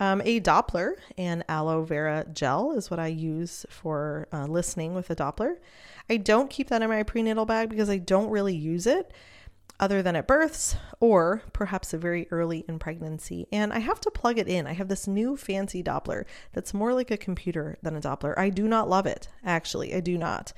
Um, 0.00 0.20
a 0.24 0.40
Doppler 0.40 0.94
and 1.16 1.44
aloe 1.48 1.84
vera 1.84 2.26
gel 2.32 2.72
is 2.72 2.90
what 2.90 2.98
I 2.98 3.06
use 3.06 3.64
for 3.70 4.26
uh, 4.32 4.46
listening 4.46 4.94
with 4.94 5.08
a 5.10 5.16
Doppler. 5.16 5.56
I 6.10 6.16
don't 6.16 6.50
keep 6.50 6.68
that 6.68 6.82
in 6.82 6.90
my 6.90 7.02
prenatal 7.04 7.46
bag 7.46 7.70
because 7.70 7.88
I 7.88 7.98
don't 7.98 8.28
really 8.28 8.54
use 8.54 8.86
it 8.86 9.12
other 9.80 10.02
than 10.02 10.16
at 10.16 10.26
births 10.26 10.76
or 11.00 11.42
perhaps 11.52 11.92
a 11.92 11.98
very 11.98 12.28
early 12.30 12.64
in 12.68 12.78
pregnancy. 12.78 13.46
And 13.50 13.72
I 13.72 13.80
have 13.80 14.00
to 14.02 14.10
plug 14.10 14.38
it 14.38 14.48
in. 14.48 14.66
I 14.66 14.72
have 14.72 14.88
this 14.88 15.06
new 15.06 15.36
fancy 15.36 15.82
Doppler 15.82 16.24
that's 16.52 16.72
more 16.72 16.94
like 16.94 17.10
a 17.10 17.16
computer 17.16 17.76
than 17.82 17.96
a 17.96 18.00
Doppler. 18.00 18.38
I 18.38 18.50
do 18.50 18.68
not 18.68 18.88
love 18.88 19.06
it, 19.06 19.28
actually. 19.44 19.94
I 19.94 20.00
do 20.00 20.16
not. 20.16 20.52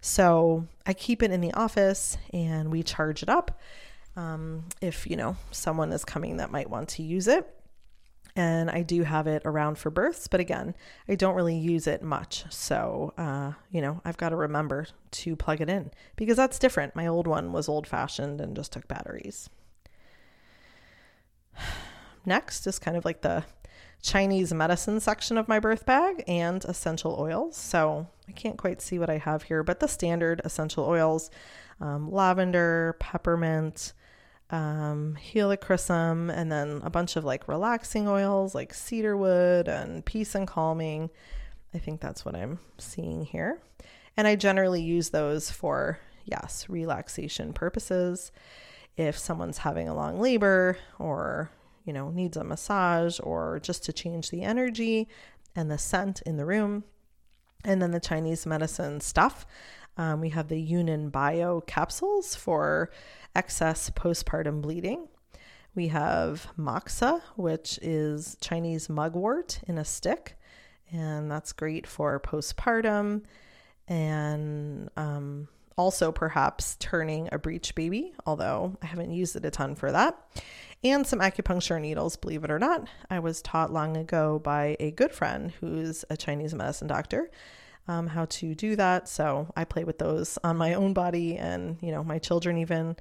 So 0.00 0.66
I 0.86 0.92
keep 0.92 1.22
it 1.22 1.30
in 1.30 1.40
the 1.40 1.52
office 1.52 2.16
and 2.32 2.70
we 2.70 2.82
charge 2.82 3.22
it 3.22 3.28
up. 3.28 3.60
Um, 4.16 4.64
if 4.80 5.08
you 5.08 5.16
know 5.16 5.36
someone 5.50 5.92
is 5.92 6.04
coming 6.04 6.36
that 6.36 6.52
might 6.52 6.70
want 6.70 6.88
to 6.90 7.02
use 7.02 7.26
it 7.26 7.52
and 8.36 8.70
I 8.70 8.82
do 8.82 9.04
have 9.04 9.26
it 9.26 9.42
around 9.44 9.78
for 9.78 9.90
births, 9.90 10.26
but 10.26 10.40
again, 10.40 10.74
I 11.08 11.14
don't 11.14 11.36
really 11.36 11.56
use 11.56 11.86
it 11.86 12.02
much. 12.02 12.44
So, 12.50 13.14
uh, 13.16 13.52
you 13.70 13.80
know, 13.80 14.00
I've 14.04 14.16
got 14.16 14.30
to 14.30 14.36
remember 14.36 14.86
to 15.12 15.36
plug 15.36 15.60
it 15.60 15.68
in 15.68 15.92
because 16.16 16.36
that's 16.36 16.58
different. 16.58 16.96
My 16.96 17.06
old 17.06 17.26
one 17.28 17.52
was 17.52 17.68
old 17.68 17.86
fashioned 17.86 18.40
and 18.40 18.56
just 18.56 18.72
took 18.72 18.88
batteries. 18.88 19.48
Next 22.26 22.66
is 22.66 22.78
kind 22.78 22.96
of 22.96 23.04
like 23.04 23.20
the 23.20 23.44
Chinese 24.02 24.52
medicine 24.52 24.98
section 24.98 25.38
of 25.38 25.48
my 25.48 25.60
birth 25.60 25.86
bag 25.86 26.24
and 26.26 26.64
essential 26.64 27.16
oils. 27.18 27.56
So 27.56 28.08
I 28.28 28.32
can't 28.32 28.58
quite 28.58 28.82
see 28.82 28.98
what 28.98 29.10
I 29.10 29.18
have 29.18 29.44
here, 29.44 29.62
but 29.62 29.78
the 29.78 29.86
standard 29.86 30.40
essential 30.44 30.84
oils 30.84 31.30
um, 31.80 32.10
lavender, 32.10 32.96
peppermint, 32.98 33.92
um, 34.50 35.16
helichrysum, 35.32 36.32
and 36.32 36.50
then 36.52 36.80
a 36.84 36.90
bunch 36.90 37.16
of 37.16 37.24
like 37.24 37.48
relaxing 37.48 38.06
oils 38.06 38.54
like 38.54 38.74
cedarwood 38.74 39.68
and 39.68 40.04
peace 40.04 40.34
and 40.34 40.46
calming. 40.46 41.10
I 41.74 41.78
think 41.78 42.00
that's 42.00 42.24
what 42.24 42.36
I'm 42.36 42.60
seeing 42.78 43.24
here. 43.24 43.60
And 44.16 44.28
I 44.28 44.36
generally 44.36 44.82
use 44.82 45.10
those 45.10 45.50
for, 45.50 45.98
yes, 46.24 46.66
relaxation 46.68 47.52
purposes. 47.52 48.30
If 48.96 49.18
someone's 49.18 49.58
having 49.58 49.88
a 49.88 49.94
long 49.94 50.20
labor 50.20 50.78
or, 51.00 51.50
you 51.84 51.92
know, 51.92 52.10
needs 52.10 52.36
a 52.36 52.44
massage 52.44 53.18
or 53.20 53.58
just 53.60 53.84
to 53.84 53.92
change 53.92 54.30
the 54.30 54.42
energy 54.42 55.08
and 55.56 55.68
the 55.68 55.78
scent 55.78 56.22
in 56.22 56.36
the 56.36 56.46
room. 56.46 56.84
And 57.64 57.82
then 57.82 57.90
the 57.90 57.98
Chinese 58.00 58.46
medicine 58.46 59.00
stuff. 59.00 59.46
Um, 59.96 60.20
we 60.20 60.30
have 60.30 60.48
the 60.48 60.60
Yunnan 60.60 61.10
Baiyao 61.10 61.66
capsules 61.66 62.34
for 62.34 62.90
excess 63.34 63.90
postpartum 63.90 64.62
bleeding. 64.62 65.08
We 65.74 65.88
have 65.88 66.48
moxa, 66.56 67.20
which 67.36 67.78
is 67.82 68.36
Chinese 68.40 68.88
mugwort 68.88 69.60
in 69.66 69.78
a 69.78 69.84
stick, 69.84 70.36
and 70.92 71.30
that's 71.30 71.52
great 71.52 71.86
for 71.86 72.18
postpartum 72.20 73.22
and 73.88 74.88
um, 74.96 75.48
also 75.76 76.12
perhaps 76.12 76.76
turning 76.78 77.28
a 77.32 77.38
breech 77.38 77.74
baby, 77.74 78.14
although 78.24 78.76
I 78.82 78.86
haven't 78.86 79.12
used 79.12 79.36
it 79.36 79.44
a 79.44 79.50
ton 79.50 79.74
for 79.74 79.90
that. 79.92 80.16
And 80.82 81.06
some 81.06 81.20
acupuncture 81.20 81.80
needles, 81.80 82.16
believe 82.16 82.44
it 82.44 82.50
or 82.50 82.58
not. 82.58 82.86
I 83.10 83.18
was 83.18 83.42
taught 83.42 83.72
long 83.72 83.96
ago 83.96 84.38
by 84.38 84.76
a 84.78 84.90
good 84.90 85.12
friend 85.12 85.52
who's 85.60 86.04
a 86.10 86.16
Chinese 86.16 86.54
medicine 86.54 86.88
doctor 86.88 87.30
um, 87.88 88.06
how 88.08 88.24
to 88.26 88.54
do 88.54 88.76
that. 88.76 89.08
So 89.08 89.52
I 89.56 89.64
play 89.64 89.84
with 89.84 89.98
those 89.98 90.38
on 90.44 90.56
my 90.56 90.74
own 90.74 90.92
body, 90.92 91.36
and 91.36 91.78
you 91.80 91.92
know, 91.92 92.04
my 92.04 92.18
children 92.18 92.58
even 92.58 92.96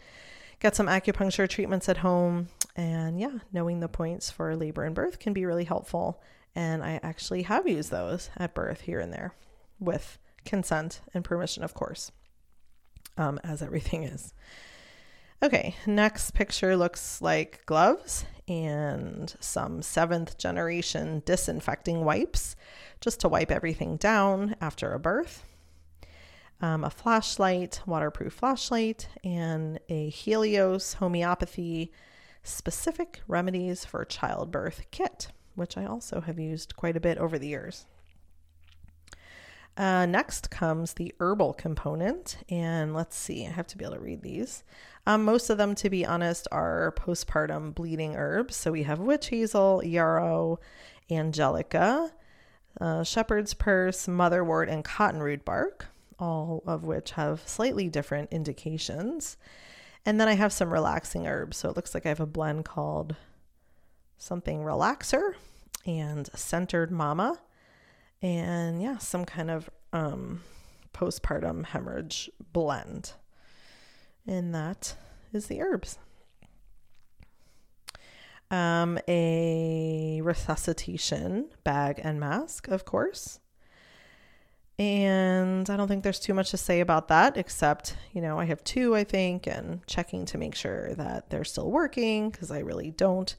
get 0.59 0.75
some 0.75 0.87
acupuncture 0.87 1.47
treatments 1.47 1.89
at 1.89 1.97
home. 1.97 2.47
And 2.75 3.19
yeah, 3.19 3.39
knowing 3.51 3.79
the 3.79 3.87
points 3.87 4.31
for 4.31 4.55
labor 4.55 4.83
and 4.83 4.95
birth 4.95 5.19
can 5.19 5.33
be 5.33 5.45
really 5.45 5.65
helpful. 5.65 6.21
And 6.55 6.83
I 6.83 6.99
actually 7.03 7.43
have 7.43 7.67
used 7.67 7.91
those 7.91 8.29
at 8.37 8.53
birth 8.53 8.81
here 8.81 8.99
and 8.99 9.13
there 9.13 9.33
with 9.79 10.17
consent 10.45 11.01
and 11.13 11.23
permission, 11.23 11.63
of 11.63 11.73
course, 11.73 12.11
um, 13.17 13.39
as 13.43 13.61
everything 13.61 14.03
is. 14.03 14.33
Okay, 15.41 15.75
next 15.85 16.31
picture 16.31 16.77
looks 16.77 17.21
like 17.21 17.65
gloves 17.65 18.25
and 18.47 19.35
some 19.39 19.81
seventh 19.81 20.37
generation 20.37 21.21
disinfecting 21.25 22.05
wipes 22.05 22.55
just 23.03 23.19
to 23.19 23.27
wipe 23.27 23.51
everything 23.51 23.97
down 23.97 24.55
after 24.61 24.93
a 24.93 24.99
birth. 24.99 25.43
um, 26.63 26.85
a 26.85 26.89
flashlight, 26.89 27.81
waterproof 27.85 28.31
flashlight, 28.31 29.09
and 29.21 29.81
a 29.89 30.07
Helios 30.09 30.93
homeopathy 30.93 31.91
specific 32.41 33.19
remedies 33.27 33.83
for 33.83 34.05
childbirth 34.05 34.85
kit, 34.89 35.27
which 35.55 35.75
I 35.75 35.85
also 35.85 36.21
have 36.21 36.39
used 36.39 36.77
quite 36.77 36.95
a 36.95 37.01
bit 37.01 37.17
over 37.17 37.37
the 37.37 37.49
years. 37.49 37.85
Uh, 39.75 40.05
next 40.05 40.51
comes 40.51 40.93
the 40.93 41.13
herbal 41.19 41.53
component, 41.55 42.37
and 42.47 42.93
let's 42.93 43.17
see, 43.17 43.45
I 43.45 43.49
have 43.49 43.67
to 43.67 43.77
be 43.77 43.83
able 43.83 43.95
to 43.95 44.01
read 44.01 44.21
these. 44.21 44.63
Um, 45.05 45.25
most 45.25 45.49
of 45.49 45.57
them, 45.57 45.75
to 45.75 45.89
be 45.89 46.05
honest, 46.05 46.47
are 46.49 46.93
postpartum 46.97 47.75
bleeding 47.75 48.15
herbs. 48.15 48.55
So 48.55 48.71
we 48.71 48.83
have 48.83 48.99
witch 48.99 49.27
hazel, 49.29 49.83
yarrow, 49.83 50.59
angelica, 51.11 52.13
uh, 52.79 53.03
shepherd's 53.03 53.53
purse, 53.53 54.07
motherwort, 54.07 54.71
and 54.71 54.83
cottonroot 54.83 55.45
bark, 55.45 55.87
all 56.19 56.63
of 56.65 56.83
which 56.83 57.11
have 57.11 57.47
slightly 57.47 57.87
different 57.89 58.31
indications. 58.31 59.37
And 60.05 60.19
then 60.19 60.27
I 60.27 60.33
have 60.33 60.51
some 60.51 60.71
relaxing 60.71 61.27
herbs. 61.27 61.57
So 61.57 61.69
it 61.69 61.75
looks 61.75 61.93
like 61.93 62.05
I 62.05 62.09
have 62.09 62.19
a 62.19 62.25
blend 62.25 62.65
called 62.65 63.15
something 64.17 64.63
relaxer 64.63 65.33
and 65.85 66.29
centered 66.35 66.91
mama 66.91 67.39
and 68.21 68.81
yeah, 68.81 68.97
some 68.97 69.25
kind 69.25 69.51
of 69.51 69.69
um, 69.91 70.41
postpartum 70.93 71.65
hemorrhage 71.65 72.29
blend. 72.53 73.13
And 74.25 74.55
that 74.55 74.95
is 75.33 75.47
the 75.47 75.61
herbs. 75.61 75.97
Um, 78.53 78.99
a 79.07 80.21
resuscitation 80.21 81.49
bag 81.63 81.99
and 82.03 82.19
mask, 82.19 82.67
of 82.67 82.85
course. 82.85 83.39
And 84.77 85.67
I 85.71 85.75
don't 85.75 85.87
think 85.87 86.03
there's 86.03 86.19
too 86.19 86.35
much 86.35 86.51
to 86.51 86.57
say 86.57 86.79
about 86.79 87.07
that, 87.07 87.35
except, 87.35 87.95
you 88.11 88.21
know, 88.21 88.37
I 88.37 88.45
have 88.45 88.63
two, 88.63 88.95
I 88.95 89.05
think, 89.05 89.47
and 89.47 89.83
checking 89.87 90.25
to 90.25 90.37
make 90.37 90.53
sure 90.53 90.93
that 90.93 91.31
they're 91.31 91.43
still 91.43 91.71
working 91.71 92.29
because 92.29 92.51
I 92.51 92.59
really 92.59 92.91
don't 92.91 93.35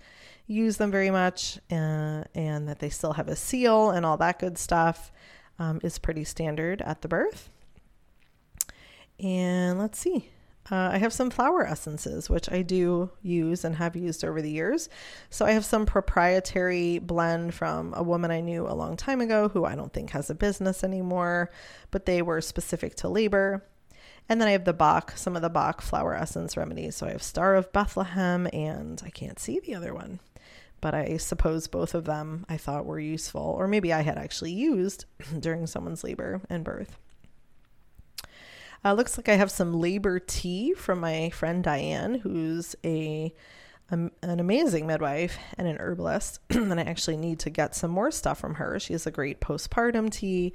use 0.49 0.79
them 0.79 0.91
very 0.91 1.13
much, 1.13 1.61
uh, 1.71 2.25
and 2.35 2.67
that 2.67 2.81
they 2.81 2.91
still 2.91 3.13
have 3.13 3.29
a 3.29 3.37
seal 3.37 3.91
and 3.91 4.05
all 4.05 4.17
that 4.17 4.41
good 4.41 4.59
stuff 4.59 5.13
um, 5.61 5.79
is 5.85 5.97
pretty 5.97 6.25
standard 6.25 6.83
at 6.83 7.03
the 7.03 7.09
birth. 7.09 7.51
And 9.21 9.79
let's 9.79 10.01
see. 10.01 10.31
Uh, 10.71 10.91
I 10.93 10.99
have 10.99 11.13
some 11.13 11.31
flower 11.31 11.67
essences, 11.67 12.31
which 12.31 12.51
I 12.51 12.63
do 12.63 13.11
use 13.23 13.65
and 13.65 13.77
have 13.77 13.97
used 13.97 14.25
over 14.25 14.41
the 14.41 14.51
years. 14.51 14.89
So 15.29 15.45
I 15.45 15.53
have 15.53 15.65
some 15.65 15.85
proprietary 15.85 16.99
blend 16.99 17.53
from 17.55 17.93
a 17.95 18.03
woman 18.03 18.31
I 18.31 18.41
knew 18.41 18.67
a 18.67 18.73
long 18.73 18.97
time 18.97 19.21
ago 19.21 19.49
who 19.49 19.67
I 19.67 19.75
don't 19.75 19.93
think 19.93 20.11
has 20.11 20.31
a 20.31 20.35
business 20.35 20.83
anymore, 20.83 21.51
but 21.91 22.07
they 22.07 22.23
were 22.23 22.41
specific 22.41 22.95
to 22.97 23.09
labor. 23.09 23.63
And 24.27 24.41
then 24.41 24.49
I 24.49 24.53
have 24.53 24.65
the 24.65 24.73
Bach, 24.73 25.13
some 25.17 25.37
of 25.37 25.43
the 25.43 25.51
Bach 25.51 25.83
flower 25.83 26.15
essence 26.15 26.57
remedies. 26.57 26.97
So 26.97 27.07
I 27.07 27.11
have 27.11 27.23
Star 27.23 27.57
of 27.57 27.71
Bethlehem 27.73 28.49
and 28.53 29.03
I 29.05 29.11
can't 29.11 29.39
see 29.39 29.61
the 29.61 29.75
other 29.75 29.93
one 29.93 30.21
but 30.85 30.93
I 30.93 31.17
suppose 31.17 31.67
both 31.67 31.95
of 31.95 32.05
them 32.05 32.45
I 32.47 32.59
thought 32.59 32.85
were 32.85 33.01
useful, 33.01 33.41
or 33.41 33.67
maybe 33.67 33.91
I 33.91 34.03
had 34.03 34.19
actually 34.19 34.53
used 34.53 35.07
during 35.41 35.67
someone's 35.67 36.05
labor 36.05 36.43
and 36.51 36.63
birth. 36.63 36.99
Uh, 38.85 38.93
looks 38.93 39.17
like 39.17 39.29
I 39.29 39.37
have 39.37 39.51
some 39.51 39.73
labor 39.73 40.19
tea 40.19 40.75
from 40.75 41.01
my 41.01 41.31
friend 41.31 41.65
Diane, 41.65 42.17
who's 42.17 42.77
a 42.85 43.35
an 43.91 44.41
amazing 44.41 44.89
midwife 44.89 45.39
and 45.57 45.69
an 45.69 45.77
herbalist. 45.79 46.41
and 46.51 46.81
I 46.81 46.85
actually 46.85 47.17
need 47.17 47.39
to 47.41 47.51
get 47.51 47.77
some 47.77 47.91
more 47.93 48.11
stuff 48.11 48.41
from 48.41 48.55
her. 48.55 48.81
She 48.81 48.93
has 48.95 49.07
a 49.07 49.11
great 49.11 49.41
postpartum 49.41 50.11
tea. 50.11 50.53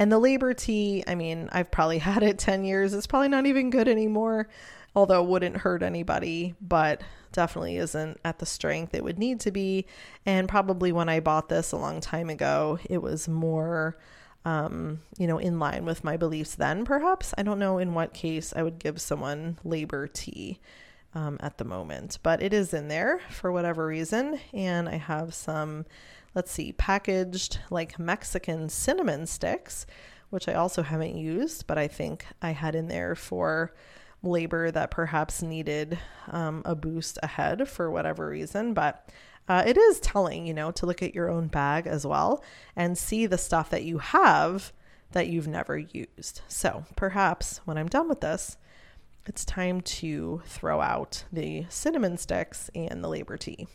And 0.00 0.10
the 0.10 0.18
labor 0.18 0.52
tea, 0.52 1.04
I 1.06 1.14
mean, 1.14 1.48
I've 1.52 1.70
probably 1.70 1.98
had 1.98 2.22
it 2.24 2.38
10 2.38 2.64
years. 2.64 2.92
It's 2.92 3.06
probably 3.06 3.28
not 3.28 3.46
even 3.46 3.70
good 3.70 3.86
anymore 3.88 4.48
although 4.94 5.22
it 5.22 5.28
wouldn't 5.28 5.58
hurt 5.58 5.82
anybody, 5.82 6.54
but 6.60 7.02
definitely 7.32 7.76
isn't 7.76 8.20
at 8.24 8.38
the 8.38 8.46
strength 8.46 8.94
it 8.94 9.04
would 9.04 9.18
need 9.18 9.40
to 9.40 9.50
be. 9.50 9.86
And 10.26 10.48
probably 10.48 10.92
when 10.92 11.08
I 11.08 11.20
bought 11.20 11.48
this 11.48 11.72
a 11.72 11.78
long 11.78 12.00
time 12.00 12.28
ago, 12.28 12.78
it 12.88 12.98
was 12.98 13.28
more, 13.28 13.96
um, 14.44 15.00
you 15.18 15.26
know, 15.26 15.38
in 15.38 15.58
line 15.58 15.84
with 15.84 16.04
my 16.04 16.16
beliefs 16.16 16.54
then, 16.54 16.84
perhaps. 16.84 17.32
I 17.38 17.42
don't 17.42 17.58
know 17.58 17.78
in 17.78 17.94
what 17.94 18.14
case 18.14 18.52
I 18.54 18.62
would 18.62 18.78
give 18.78 19.00
someone 19.00 19.58
labor 19.64 20.06
tea. 20.06 20.60
Um, 21.14 21.36
at 21.40 21.58
the 21.58 21.64
moment, 21.64 22.18
but 22.22 22.42
it 22.42 22.54
is 22.54 22.72
in 22.72 22.88
there 22.88 23.20
for 23.28 23.52
whatever 23.52 23.86
reason. 23.86 24.40
And 24.54 24.88
I 24.88 24.96
have 24.96 25.34
some, 25.34 25.84
let's 26.34 26.50
see, 26.50 26.72
packaged 26.72 27.58
like 27.68 27.98
Mexican 27.98 28.70
cinnamon 28.70 29.26
sticks, 29.26 29.84
which 30.30 30.48
I 30.48 30.54
also 30.54 30.80
haven't 30.80 31.14
used, 31.14 31.66
but 31.66 31.76
I 31.76 31.86
think 31.86 32.24
I 32.40 32.52
had 32.52 32.74
in 32.74 32.88
there 32.88 33.14
for 33.14 33.74
labor 34.22 34.70
that 34.70 34.90
perhaps 34.90 35.42
needed 35.42 35.98
um, 36.28 36.62
a 36.64 36.74
boost 36.74 37.18
ahead 37.22 37.68
for 37.68 37.90
whatever 37.90 38.28
reason. 38.28 38.72
But 38.72 39.06
uh, 39.48 39.62
it 39.66 39.76
is 39.76 40.00
telling, 40.00 40.46
you 40.46 40.54
know, 40.54 40.70
to 40.72 40.86
look 40.86 41.02
at 41.02 41.14
your 41.14 41.30
own 41.30 41.48
bag 41.48 41.86
as 41.86 42.06
well 42.06 42.42
and 42.76 42.96
see 42.96 43.26
the 43.26 43.38
stuff 43.38 43.70
that 43.70 43.84
you 43.84 43.98
have 43.98 44.72
that 45.12 45.28
you've 45.28 45.48
never 45.48 45.78
used. 45.78 46.40
So 46.48 46.84
perhaps 46.96 47.60
when 47.64 47.76
I'm 47.76 47.88
done 47.88 48.08
with 48.08 48.20
this, 48.20 48.56
it's 49.26 49.44
time 49.44 49.80
to 49.82 50.42
throw 50.46 50.80
out 50.80 51.24
the 51.32 51.66
cinnamon 51.68 52.16
sticks 52.16 52.70
and 52.74 53.02
the 53.04 53.08
labor 53.08 53.36
tea. 53.36 53.68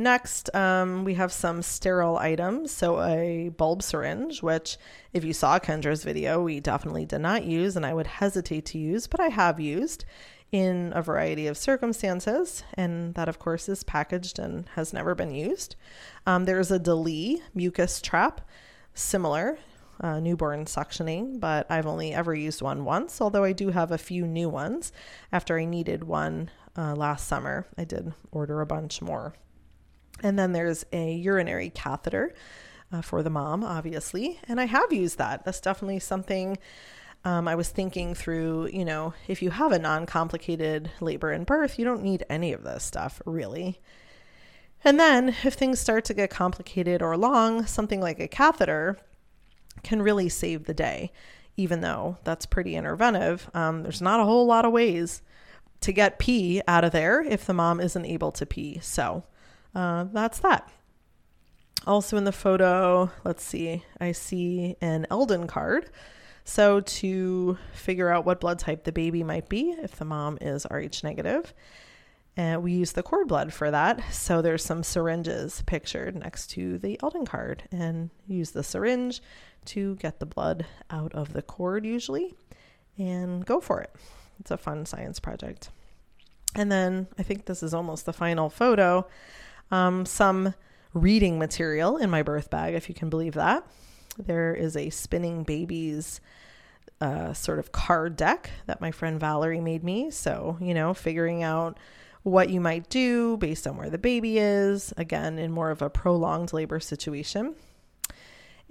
Next, 0.00 0.54
um, 0.54 1.04
we 1.04 1.14
have 1.14 1.32
some 1.32 1.60
sterile 1.60 2.16
items. 2.18 2.70
So, 2.70 3.02
a 3.02 3.48
bulb 3.48 3.82
syringe, 3.82 4.44
which, 4.44 4.78
if 5.12 5.24
you 5.24 5.32
saw 5.32 5.58
Kendra's 5.58 6.04
video, 6.04 6.40
we 6.40 6.60
definitely 6.60 7.04
did 7.04 7.18
not 7.18 7.44
use 7.44 7.74
and 7.76 7.84
I 7.84 7.94
would 7.94 8.06
hesitate 8.06 8.64
to 8.66 8.78
use, 8.78 9.08
but 9.08 9.18
I 9.18 9.26
have 9.26 9.58
used 9.58 10.04
in 10.50 10.92
a 10.94 11.02
variety 11.02 11.46
of 11.46 11.56
circumstances. 11.56 12.64
And 12.74 13.14
that, 13.14 13.28
of 13.28 13.38
course, 13.38 13.68
is 13.68 13.82
packaged 13.84 14.38
and 14.38 14.68
has 14.74 14.92
never 14.92 15.14
been 15.14 15.30
used. 15.30 15.76
Um, 16.26 16.44
there's 16.44 16.70
a 16.70 16.78
DeLee 16.78 17.40
mucus 17.54 18.00
trap, 18.00 18.40
similar. 18.94 19.58
Uh, 20.00 20.20
newborn 20.20 20.64
suctioning, 20.64 21.40
but 21.40 21.68
I've 21.68 21.84
only 21.84 22.14
ever 22.14 22.32
used 22.32 22.62
one 22.62 22.84
once, 22.84 23.20
although 23.20 23.42
I 23.42 23.50
do 23.50 23.70
have 23.70 23.90
a 23.90 23.98
few 23.98 24.28
new 24.28 24.48
ones. 24.48 24.92
After 25.32 25.58
I 25.58 25.64
needed 25.64 26.04
one 26.04 26.50
uh, 26.76 26.94
last 26.94 27.26
summer, 27.26 27.66
I 27.76 27.82
did 27.82 28.14
order 28.30 28.60
a 28.60 28.66
bunch 28.66 29.02
more. 29.02 29.34
And 30.22 30.38
then 30.38 30.52
there's 30.52 30.84
a 30.92 31.14
urinary 31.14 31.70
catheter 31.70 32.32
uh, 32.92 33.02
for 33.02 33.24
the 33.24 33.30
mom, 33.30 33.64
obviously. 33.64 34.38
And 34.46 34.60
I 34.60 34.66
have 34.66 34.92
used 34.92 35.18
that. 35.18 35.44
That's 35.44 35.60
definitely 35.60 35.98
something 35.98 36.58
um, 37.28 37.46
I 37.46 37.56
was 37.56 37.68
thinking 37.68 38.14
through. 38.14 38.68
You 38.68 38.86
know, 38.86 39.12
if 39.26 39.42
you 39.42 39.50
have 39.50 39.72
a 39.72 39.78
non 39.78 40.06
complicated 40.06 40.90
labor 41.00 41.30
and 41.30 41.44
birth, 41.44 41.78
you 41.78 41.84
don't 41.84 42.02
need 42.02 42.24
any 42.30 42.54
of 42.54 42.64
this 42.64 42.84
stuff, 42.84 43.20
really. 43.26 43.80
And 44.82 44.98
then 44.98 45.34
if 45.44 45.54
things 45.54 45.78
start 45.78 46.06
to 46.06 46.14
get 46.14 46.30
complicated 46.30 47.02
or 47.02 47.16
long, 47.16 47.66
something 47.66 48.00
like 48.00 48.18
a 48.18 48.28
catheter 48.28 48.96
can 49.82 50.00
really 50.00 50.28
save 50.28 50.64
the 50.64 50.74
day, 50.74 51.12
even 51.56 51.82
though 51.82 52.16
that's 52.24 52.46
pretty 52.46 52.72
interventive. 52.72 53.54
Um, 53.54 53.82
there's 53.82 54.00
not 54.00 54.20
a 54.20 54.24
whole 54.24 54.46
lot 54.46 54.64
of 54.64 54.72
ways 54.72 55.20
to 55.80 55.92
get 55.92 56.18
pee 56.18 56.62
out 56.66 56.84
of 56.84 56.92
there 56.92 57.20
if 57.20 57.44
the 57.44 57.52
mom 57.52 57.80
isn't 57.80 58.06
able 58.06 58.32
to 58.32 58.46
pee. 58.46 58.78
So, 58.80 59.24
uh, 59.74 60.06
that's 60.12 60.38
that. 60.38 60.70
Also 61.86 62.16
in 62.16 62.24
the 62.24 62.32
photo, 62.32 63.10
let's 63.24 63.44
see, 63.44 63.84
I 64.00 64.12
see 64.12 64.76
an 64.80 65.06
Eldon 65.10 65.46
card. 65.46 65.90
So 66.48 66.80
to 66.80 67.58
figure 67.74 68.08
out 68.08 68.24
what 68.24 68.40
blood 68.40 68.58
type 68.58 68.84
the 68.84 68.90
baby 68.90 69.22
might 69.22 69.50
be, 69.50 69.76
if 69.82 69.96
the 69.96 70.06
mom 70.06 70.38
is 70.40 70.66
Rh 70.70 71.04
negative, 71.04 71.52
and 72.38 72.62
we 72.62 72.72
use 72.72 72.92
the 72.92 73.02
cord 73.02 73.28
blood 73.28 73.52
for 73.52 73.70
that. 73.70 74.02
So 74.10 74.40
there's 74.40 74.64
some 74.64 74.82
syringes 74.82 75.62
pictured 75.66 76.16
next 76.16 76.46
to 76.52 76.78
the 76.78 76.98
Eldon 77.02 77.26
card, 77.26 77.64
and 77.70 78.08
use 78.26 78.52
the 78.52 78.62
syringe 78.62 79.20
to 79.66 79.96
get 79.96 80.20
the 80.20 80.26
blood 80.26 80.64
out 80.88 81.14
of 81.14 81.34
the 81.34 81.42
cord 81.42 81.84
usually, 81.84 82.34
and 82.96 83.44
go 83.44 83.60
for 83.60 83.82
it. 83.82 83.94
It's 84.40 84.50
a 84.50 84.56
fun 84.56 84.86
science 84.86 85.20
project. 85.20 85.68
And 86.54 86.72
then 86.72 87.08
I 87.18 87.24
think 87.24 87.44
this 87.44 87.62
is 87.62 87.74
almost 87.74 88.06
the 88.06 88.14
final 88.14 88.48
photo 88.48 89.06
um, 89.70 90.06
some 90.06 90.54
reading 90.94 91.38
material 91.38 91.98
in 91.98 92.08
my 92.08 92.22
birth 92.22 92.48
bag, 92.48 92.74
if 92.74 92.88
you 92.88 92.94
can 92.94 93.10
believe 93.10 93.34
that. 93.34 93.66
There 94.16 94.54
is 94.54 94.76
a 94.78 94.88
Spinning 94.88 95.44
Babies 95.44 96.22
uh, 97.00 97.32
sort 97.32 97.58
of 97.58 97.72
card 97.72 98.16
deck 98.16 98.50
that 98.66 98.80
my 98.80 98.90
friend 98.90 99.20
Valerie 99.20 99.60
made 99.60 99.84
me. 99.84 100.10
So, 100.10 100.56
you 100.60 100.74
know, 100.74 100.94
figuring 100.94 101.42
out 101.42 101.78
what 102.22 102.50
you 102.50 102.60
might 102.60 102.88
do 102.88 103.36
based 103.36 103.66
on 103.66 103.76
where 103.76 103.90
the 103.90 103.98
baby 103.98 104.38
is, 104.38 104.92
again, 104.96 105.38
in 105.38 105.52
more 105.52 105.70
of 105.70 105.82
a 105.82 105.90
prolonged 105.90 106.52
labor 106.52 106.80
situation. 106.80 107.54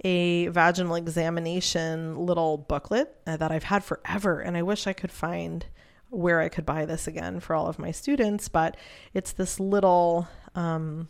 A 0.04 0.46
vaginal 0.48 0.94
examination 0.94 2.24
little 2.24 2.56
booklet 2.56 3.16
uh, 3.26 3.36
that 3.36 3.50
I've 3.50 3.64
had 3.64 3.82
forever, 3.82 4.40
and 4.40 4.56
I 4.56 4.62
wish 4.62 4.86
I 4.86 4.92
could 4.92 5.10
find 5.10 5.66
where 6.10 6.40
I 6.40 6.48
could 6.48 6.64
buy 6.64 6.84
this 6.84 7.06
again 7.06 7.40
for 7.40 7.54
all 7.54 7.66
of 7.66 7.78
my 7.78 7.90
students, 7.90 8.48
but 8.48 8.76
it's 9.12 9.32
this 9.32 9.58
little, 9.58 10.28
um, 10.54 11.08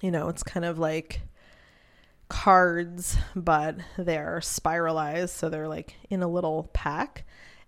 you 0.00 0.10
know, 0.10 0.28
it's 0.28 0.42
kind 0.42 0.64
of 0.64 0.78
like 0.78 1.20
cards, 2.28 3.16
but 3.34 3.76
they're 3.96 4.40
spiralized, 4.40 5.34
so 5.34 5.48
they're 5.48 5.68
like 5.68 5.94
in 6.10 6.22
a 6.22 6.28
little 6.28 6.70
pack. 6.72 7.24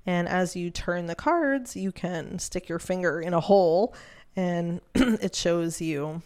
And 0.06 0.28
as 0.28 0.56
you 0.56 0.70
turn 0.70 1.06
the 1.06 1.14
cards, 1.14 1.76
you 1.76 1.92
can 1.92 2.38
stick 2.38 2.68
your 2.68 2.78
finger 2.78 3.20
in 3.20 3.34
a 3.34 3.40
hole 3.40 3.94
and 4.36 4.80
it 4.94 5.34
shows 5.34 5.80
you 5.80 6.22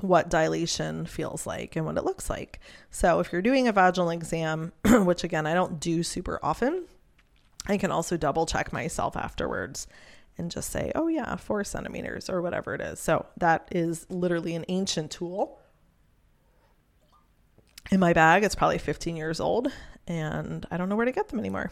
what 0.00 0.28
dilation 0.28 1.06
feels 1.06 1.46
like 1.46 1.76
and 1.76 1.86
what 1.86 1.96
it 1.96 2.04
looks 2.04 2.28
like. 2.30 2.60
So 2.90 3.20
if 3.20 3.32
you're 3.32 3.42
doing 3.42 3.68
a 3.68 3.72
vaginal 3.72 4.10
exam, 4.10 4.72
which 4.84 5.24
again, 5.24 5.46
I 5.46 5.54
don't 5.54 5.78
do 5.78 6.02
super 6.02 6.38
often, 6.42 6.84
I 7.66 7.76
can 7.76 7.90
also 7.90 8.16
double 8.16 8.46
check 8.46 8.72
myself 8.72 9.16
afterwards 9.16 9.86
and 10.36 10.50
just 10.50 10.70
say, 10.70 10.90
oh, 10.94 11.08
yeah, 11.08 11.36
four 11.36 11.62
centimeters 11.64 12.28
or 12.28 12.42
whatever 12.42 12.74
it 12.74 12.80
is. 12.80 12.98
So 12.98 13.26
that 13.38 13.68
is 13.70 14.06
literally 14.10 14.54
an 14.54 14.64
ancient 14.68 15.10
tool. 15.10 15.60
In 17.90 18.00
my 18.00 18.12
bag, 18.12 18.44
it's 18.44 18.54
probably 18.54 18.78
15 18.78 19.16
years 19.16 19.40
old, 19.40 19.68
and 20.06 20.66
I 20.70 20.76
don't 20.76 20.88
know 20.88 20.96
where 20.96 21.04
to 21.04 21.12
get 21.12 21.28
them 21.28 21.38
anymore. 21.38 21.70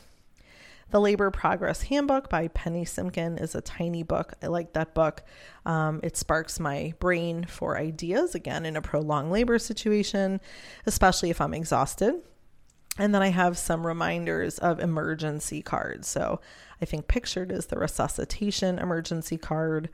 The 0.91 1.01
Labor 1.01 1.31
Progress 1.31 1.83
Handbook 1.83 2.29
by 2.29 2.49
Penny 2.49 2.85
Simkin 2.85 3.41
is 3.41 3.55
a 3.55 3.63
tiny 3.63 4.03
book. 4.03 4.35
I 4.43 4.49
like 4.49 4.75
that 4.75 4.93
book. 4.93 5.23
Um, 5.65 6.01
it 6.03 6.19
sparks 6.19 6.61
my 6.61 6.93
brain 7.01 7.45
for 7.45 7.79
ideas 7.79 8.35
again 8.35 8.67
in 8.67 8.77
a 8.77 8.83
prolonged 8.83 9.33
labor 9.33 9.59
situation, 9.59 10.39
especially 10.85 11.31
if 11.31 11.41
I'm 11.41 11.55
exhausted. 11.55 12.17
And 12.99 13.15
then 13.15 13.23
I 13.23 13.29
have 13.29 13.57
some 13.57 13.87
reminders 13.87 14.59
of 14.59 14.81
emergency 14.81 15.63
cards. 15.63 16.09
So 16.09 16.43
I 16.83 16.85
think 16.85 17.09
pictured 17.09 17.51
is 17.51 17.67
the 17.67 17.79
resuscitation 17.79 18.79
emergency 18.79 19.39
card. 19.39 19.89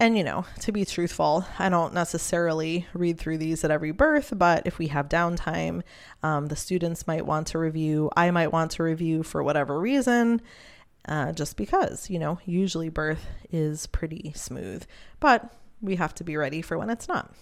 And, 0.00 0.18
you 0.18 0.24
know, 0.24 0.44
to 0.60 0.72
be 0.72 0.84
truthful, 0.84 1.46
I 1.58 1.68
don't 1.68 1.94
necessarily 1.94 2.86
read 2.94 3.18
through 3.18 3.38
these 3.38 3.62
at 3.62 3.70
every 3.70 3.92
birth, 3.92 4.32
but 4.36 4.66
if 4.66 4.78
we 4.78 4.88
have 4.88 5.08
downtime, 5.08 5.82
um, 6.22 6.46
the 6.46 6.56
students 6.56 7.06
might 7.06 7.24
want 7.24 7.46
to 7.48 7.58
review. 7.58 8.10
I 8.16 8.30
might 8.32 8.52
want 8.52 8.72
to 8.72 8.82
review 8.82 9.22
for 9.22 9.42
whatever 9.42 9.78
reason, 9.78 10.42
uh, 11.06 11.32
just 11.32 11.56
because, 11.56 12.10
you 12.10 12.18
know, 12.18 12.40
usually 12.44 12.88
birth 12.88 13.24
is 13.52 13.86
pretty 13.86 14.32
smooth, 14.34 14.84
but 15.20 15.54
we 15.80 15.96
have 15.96 16.14
to 16.16 16.24
be 16.24 16.36
ready 16.36 16.60
for 16.60 16.76
when 16.76 16.90
it's 16.90 17.06
not. 17.06 17.32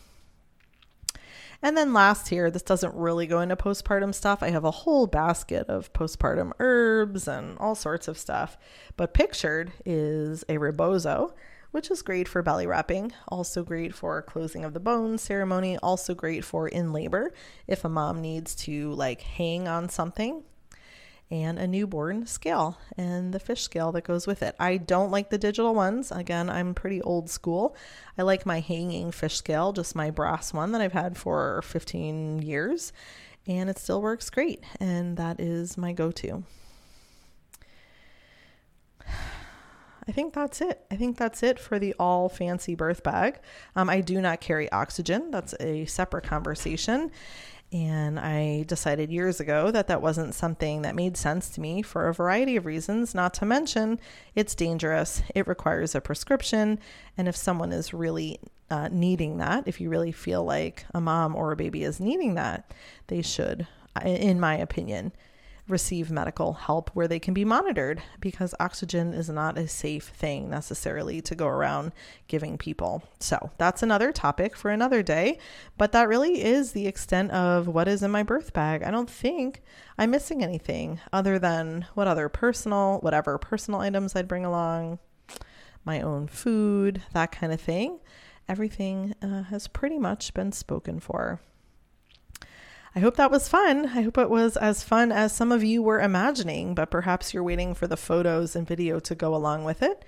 And 1.62 1.76
then 1.76 1.92
last 1.92 2.28
here, 2.28 2.50
this 2.50 2.62
doesn't 2.62 2.94
really 2.94 3.26
go 3.28 3.40
into 3.40 3.54
postpartum 3.54 4.12
stuff. 4.12 4.42
I 4.42 4.50
have 4.50 4.64
a 4.64 4.72
whole 4.72 5.06
basket 5.06 5.68
of 5.68 5.92
postpartum 5.92 6.50
herbs 6.58 7.28
and 7.28 7.56
all 7.58 7.76
sorts 7.76 8.08
of 8.08 8.18
stuff. 8.18 8.58
But 8.96 9.14
pictured 9.14 9.72
is 9.86 10.44
a 10.48 10.58
rebozo, 10.58 11.32
which 11.72 11.90
is 11.90 12.02
great 12.02 12.28
for 12.28 12.42
belly 12.42 12.66
wrapping, 12.66 13.12
also 13.26 13.64
great 13.64 13.94
for 13.94 14.22
closing 14.22 14.64
of 14.64 14.72
the 14.72 14.80
bones 14.80 15.20
ceremony, 15.22 15.76
also 15.78 16.14
great 16.14 16.44
for 16.44 16.68
in 16.68 16.92
labor 16.92 17.32
if 17.66 17.84
a 17.84 17.88
mom 17.88 18.20
needs 18.20 18.54
to 18.54 18.92
like 18.92 19.22
hang 19.22 19.66
on 19.66 19.88
something 19.88 20.44
and 21.32 21.58
a 21.58 21.66
newborn 21.66 22.26
scale 22.26 22.76
and 22.98 23.32
the 23.32 23.40
fish 23.40 23.62
scale 23.62 23.90
that 23.90 24.04
goes 24.04 24.26
with 24.26 24.42
it. 24.42 24.54
I 24.60 24.76
don't 24.76 25.10
like 25.10 25.30
the 25.30 25.38
digital 25.38 25.74
ones. 25.74 26.12
Again, 26.12 26.50
I'm 26.50 26.74
pretty 26.74 27.00
old 27.00 27.30
school. 27.30 27.74
I 28.18 28.22
like 28.22 28.44
my 28.44 28.60
hanging 28.60 29.10
fish 29.10 29.36
scale, 29.36 29.72
just 29.72 29.96
my 29.96 30.10
brass 30.10 30.52
one 30.52 30.72
that 30.72 30.82
I've 30.82 30.92
had 30.92 31.16
for 31.16 31.62
15 31.62 32.42
years, 32.42 32.92
and 33.46 33.70
it 33.70 33.78
still 33.78 34.02
works 34.02 34.28
great. 34.28 34.62
And 34.78 35.16
that 35.16 35.40
is 35.40 35.78
my 35.78 35.94
go 35.94 36.10
to. 36.10 36.44
I 40.08 40.12
think 40.12 40.34
that's 40.34 40.60
it. 40.60 40.84
I 40.90 40.96
think 40.96 41.16
that's 41.16 41.42
it 41.42 41.58
for 41.58 41.78
the 41.78 41.94
all 41.98 42.28
fancy 42.28 42.74
birth 42.74 43.02
bag. 43.02 43.38
Um, 43.76 43.88
I 43.88 44.00
do 44.00 44.20
not 44.20 44.40
carry 44.40 44.70
oxygen. 44.72 45.30
That's 45.30 45.54
a 45.60 45.84
separate 45.86 46.24
conversation. 46.24 47.10
And 47.72 48.20
I 48.20 48.64
decided 48.64 49.10
years 49.10 49.40
ago 49.40 49.70
that 49.70 49.86
that 49.86 50.02
wasn't 50.02 50.34
something 50.34 50.82
that 50.82 50.94
made 50.94 51.16
sense 51.16 51.48
to 51.50 51.60
me 51.60 51.80
for 51.80 52.06
a 52.06 52.12
variety 52.12 52.56
of 52.56 52.66
reasons, 52.66 53.14
not 53.14 53.32
to 53.34 53.46
mention 53.46 53.98
it's 54.34 54.54
dangerous, 54.54 55.22
it 55.34 55.46
requires 55.46 55.94
a 55.94 56.00
prescription. 56.00 56.78
And 57.16 57.28
if 57.28 57.36
someone 57.36 57.72
is 57.72 57.94
really 57.94 58.40
uh, 58.70 58.88
needing 58.92 59.38
that, 59.38 59.66
if 59.66 59.80
you 59.80 59.88
really 59.88 60.12
feel 60.12 60.44
like 60.44 60.84
a 60.92 61.00
mom 61.00 61.34
or 61.34 61.52
a 61.52 61.56
baby 61.56 61.82
is 61.84 61.98
needing 61.98 62.34
that, 62.34 62.74
they 63.06 63.22
should, 63.22 63.66
in 64.04 64.38
my 64.38 64.56
opinion, 64.56 65.12
receive 65.68 66.10
medical 66.10 66.52
help 66.54 66.90
where 66.92 67.06
they 67.06 67.18
can 67.18 67.32
be 67.32 67.44
monitored 67.44 68.02
because 68.20 68.54
oxygen 68.58 69.14
is 69.14 69.28
not 69.28 69.56
a 69.56 69.68
safe 69.68 70.08
thing 70.08 70.50
necessarily 70.50 71.20
to 71.20 71.34
go 71.34 71.46
around 71.46 71.92
giving 72.26 72.58
people. 72.58 73.02
So 73.20 73.50
that's 73.58 73.82
another 73.82 74.12
topic 74.12 74.56
for 74.56 74.70
another 74.70 75.02
day. 75.02 75.38
But 75.78 75.92
that 75.92 76.08
really 76.08 76.42
is 76.42 76.72
the 76.72 76.86
extent 76.86 77.30
of 77.30 77.68
what 77.68 77.88
is 77.88 78.02
in 78.02 78.10
my 78.10 78.22
birth 78.22 78.52
bag. 78.52 78.82
I 78.82 78.90
don't 78.90 79.10
think 79.10 79.62
I'm 79.96 80.10
missing 80.10 80.42
anything 80.42 81.00
other 81.12 81.38
than 81.38 81.86
what 81.94 82.08
other 82.08 82.28
personal, 82.28 82.98
whatever 83.00 83.38
personal 83.38 83.80
items 83.80 84.16
I'd 84.16 84.28
bring 84.28 84.44
along, 84.44 84.98
my 85.84 86.00
own 86.00 86.26
food, 86.26 87.02
that 87.12 87.32
kind 87.32 87.52
of 87.52 87.60
thing. 87.60 88.00
Everything 88.48 89.14
uh, 89.22 89.44
has 89.44 89.68
pretty 89.68 89.98
much 89.98 90.34
been 90.34 90.50
spoken 90.50 90.98
for. 90.98 91.40
I 92.94 93.00
hope 93.00 93.16
that 93.16 93.30
was 93.30 93.48
fun. 93.48 93.86
I 93.86 94.02
hope 94.02 94.18
it 94.18 94.28
was 94.28 94.56
as 94.58 94.82
fun 94.82 95.12
as 95.12 95.34
some 95.34 95.50
of 95.50 95.64
you 95.64 95.82
were 95.82 96.00
imagining, 96.00 96.74
but 96.74 96.90
perhaps 96.90 97.32
you're 97.32 97.42
waiting 97.42 97.74
for 97.74 97.86
the 97.86 97.96
photos 97.96 98.54
and 98.54 98.66
video 98.66 99.00
to 99.00 99.14
go 99.14 99.34
along 99.34 99.64
with 99.64 99.82
it. 99.82 100.04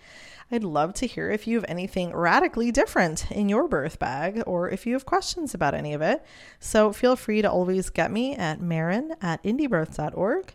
I'd 0.53 0.65
love 0.65 0.93
to 0.95 1.07
hear 1.07 1.31
if 1.31 1.47
you 1.47 1.57
have 1.57 1.65
anything 1.67 2.15
radically 2.15 2.71
different 2.71 3.31
in 3.31 3.49
your 3.49 3.67
birth 3.67 3.99
bag 3.99 4.43
or 4.47 4.69
if 4.69 4.87
you 4.87 4.93
have 4.93 5.07
questions 5.07 5.55
about 5.55 5.75
any 5.75 5.95
of 5.95 6.03
it. 6.03 6.23
So 6.61 6.93
feel 6.93 7.17
free 7.17 7.41
to 7.41 7.51
always 7.51 7.89
get 7.89 8.13
me 8.13 8.37
at 8.37 8.61
Maryn 8.61 9.17
at 9.23 9.43
indiebirth.org. 9.43 10.55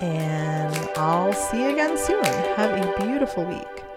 And 0.00 0.74
I'll 0.96 1.32
see 1.32 1.62
you 1.62 1.70
again 1.70 1.96
soon. 1.96 2.24
Have 2.24 2.72
a 2.72 3.04
beautiful 3.04 3.44
week. 3.44 3.89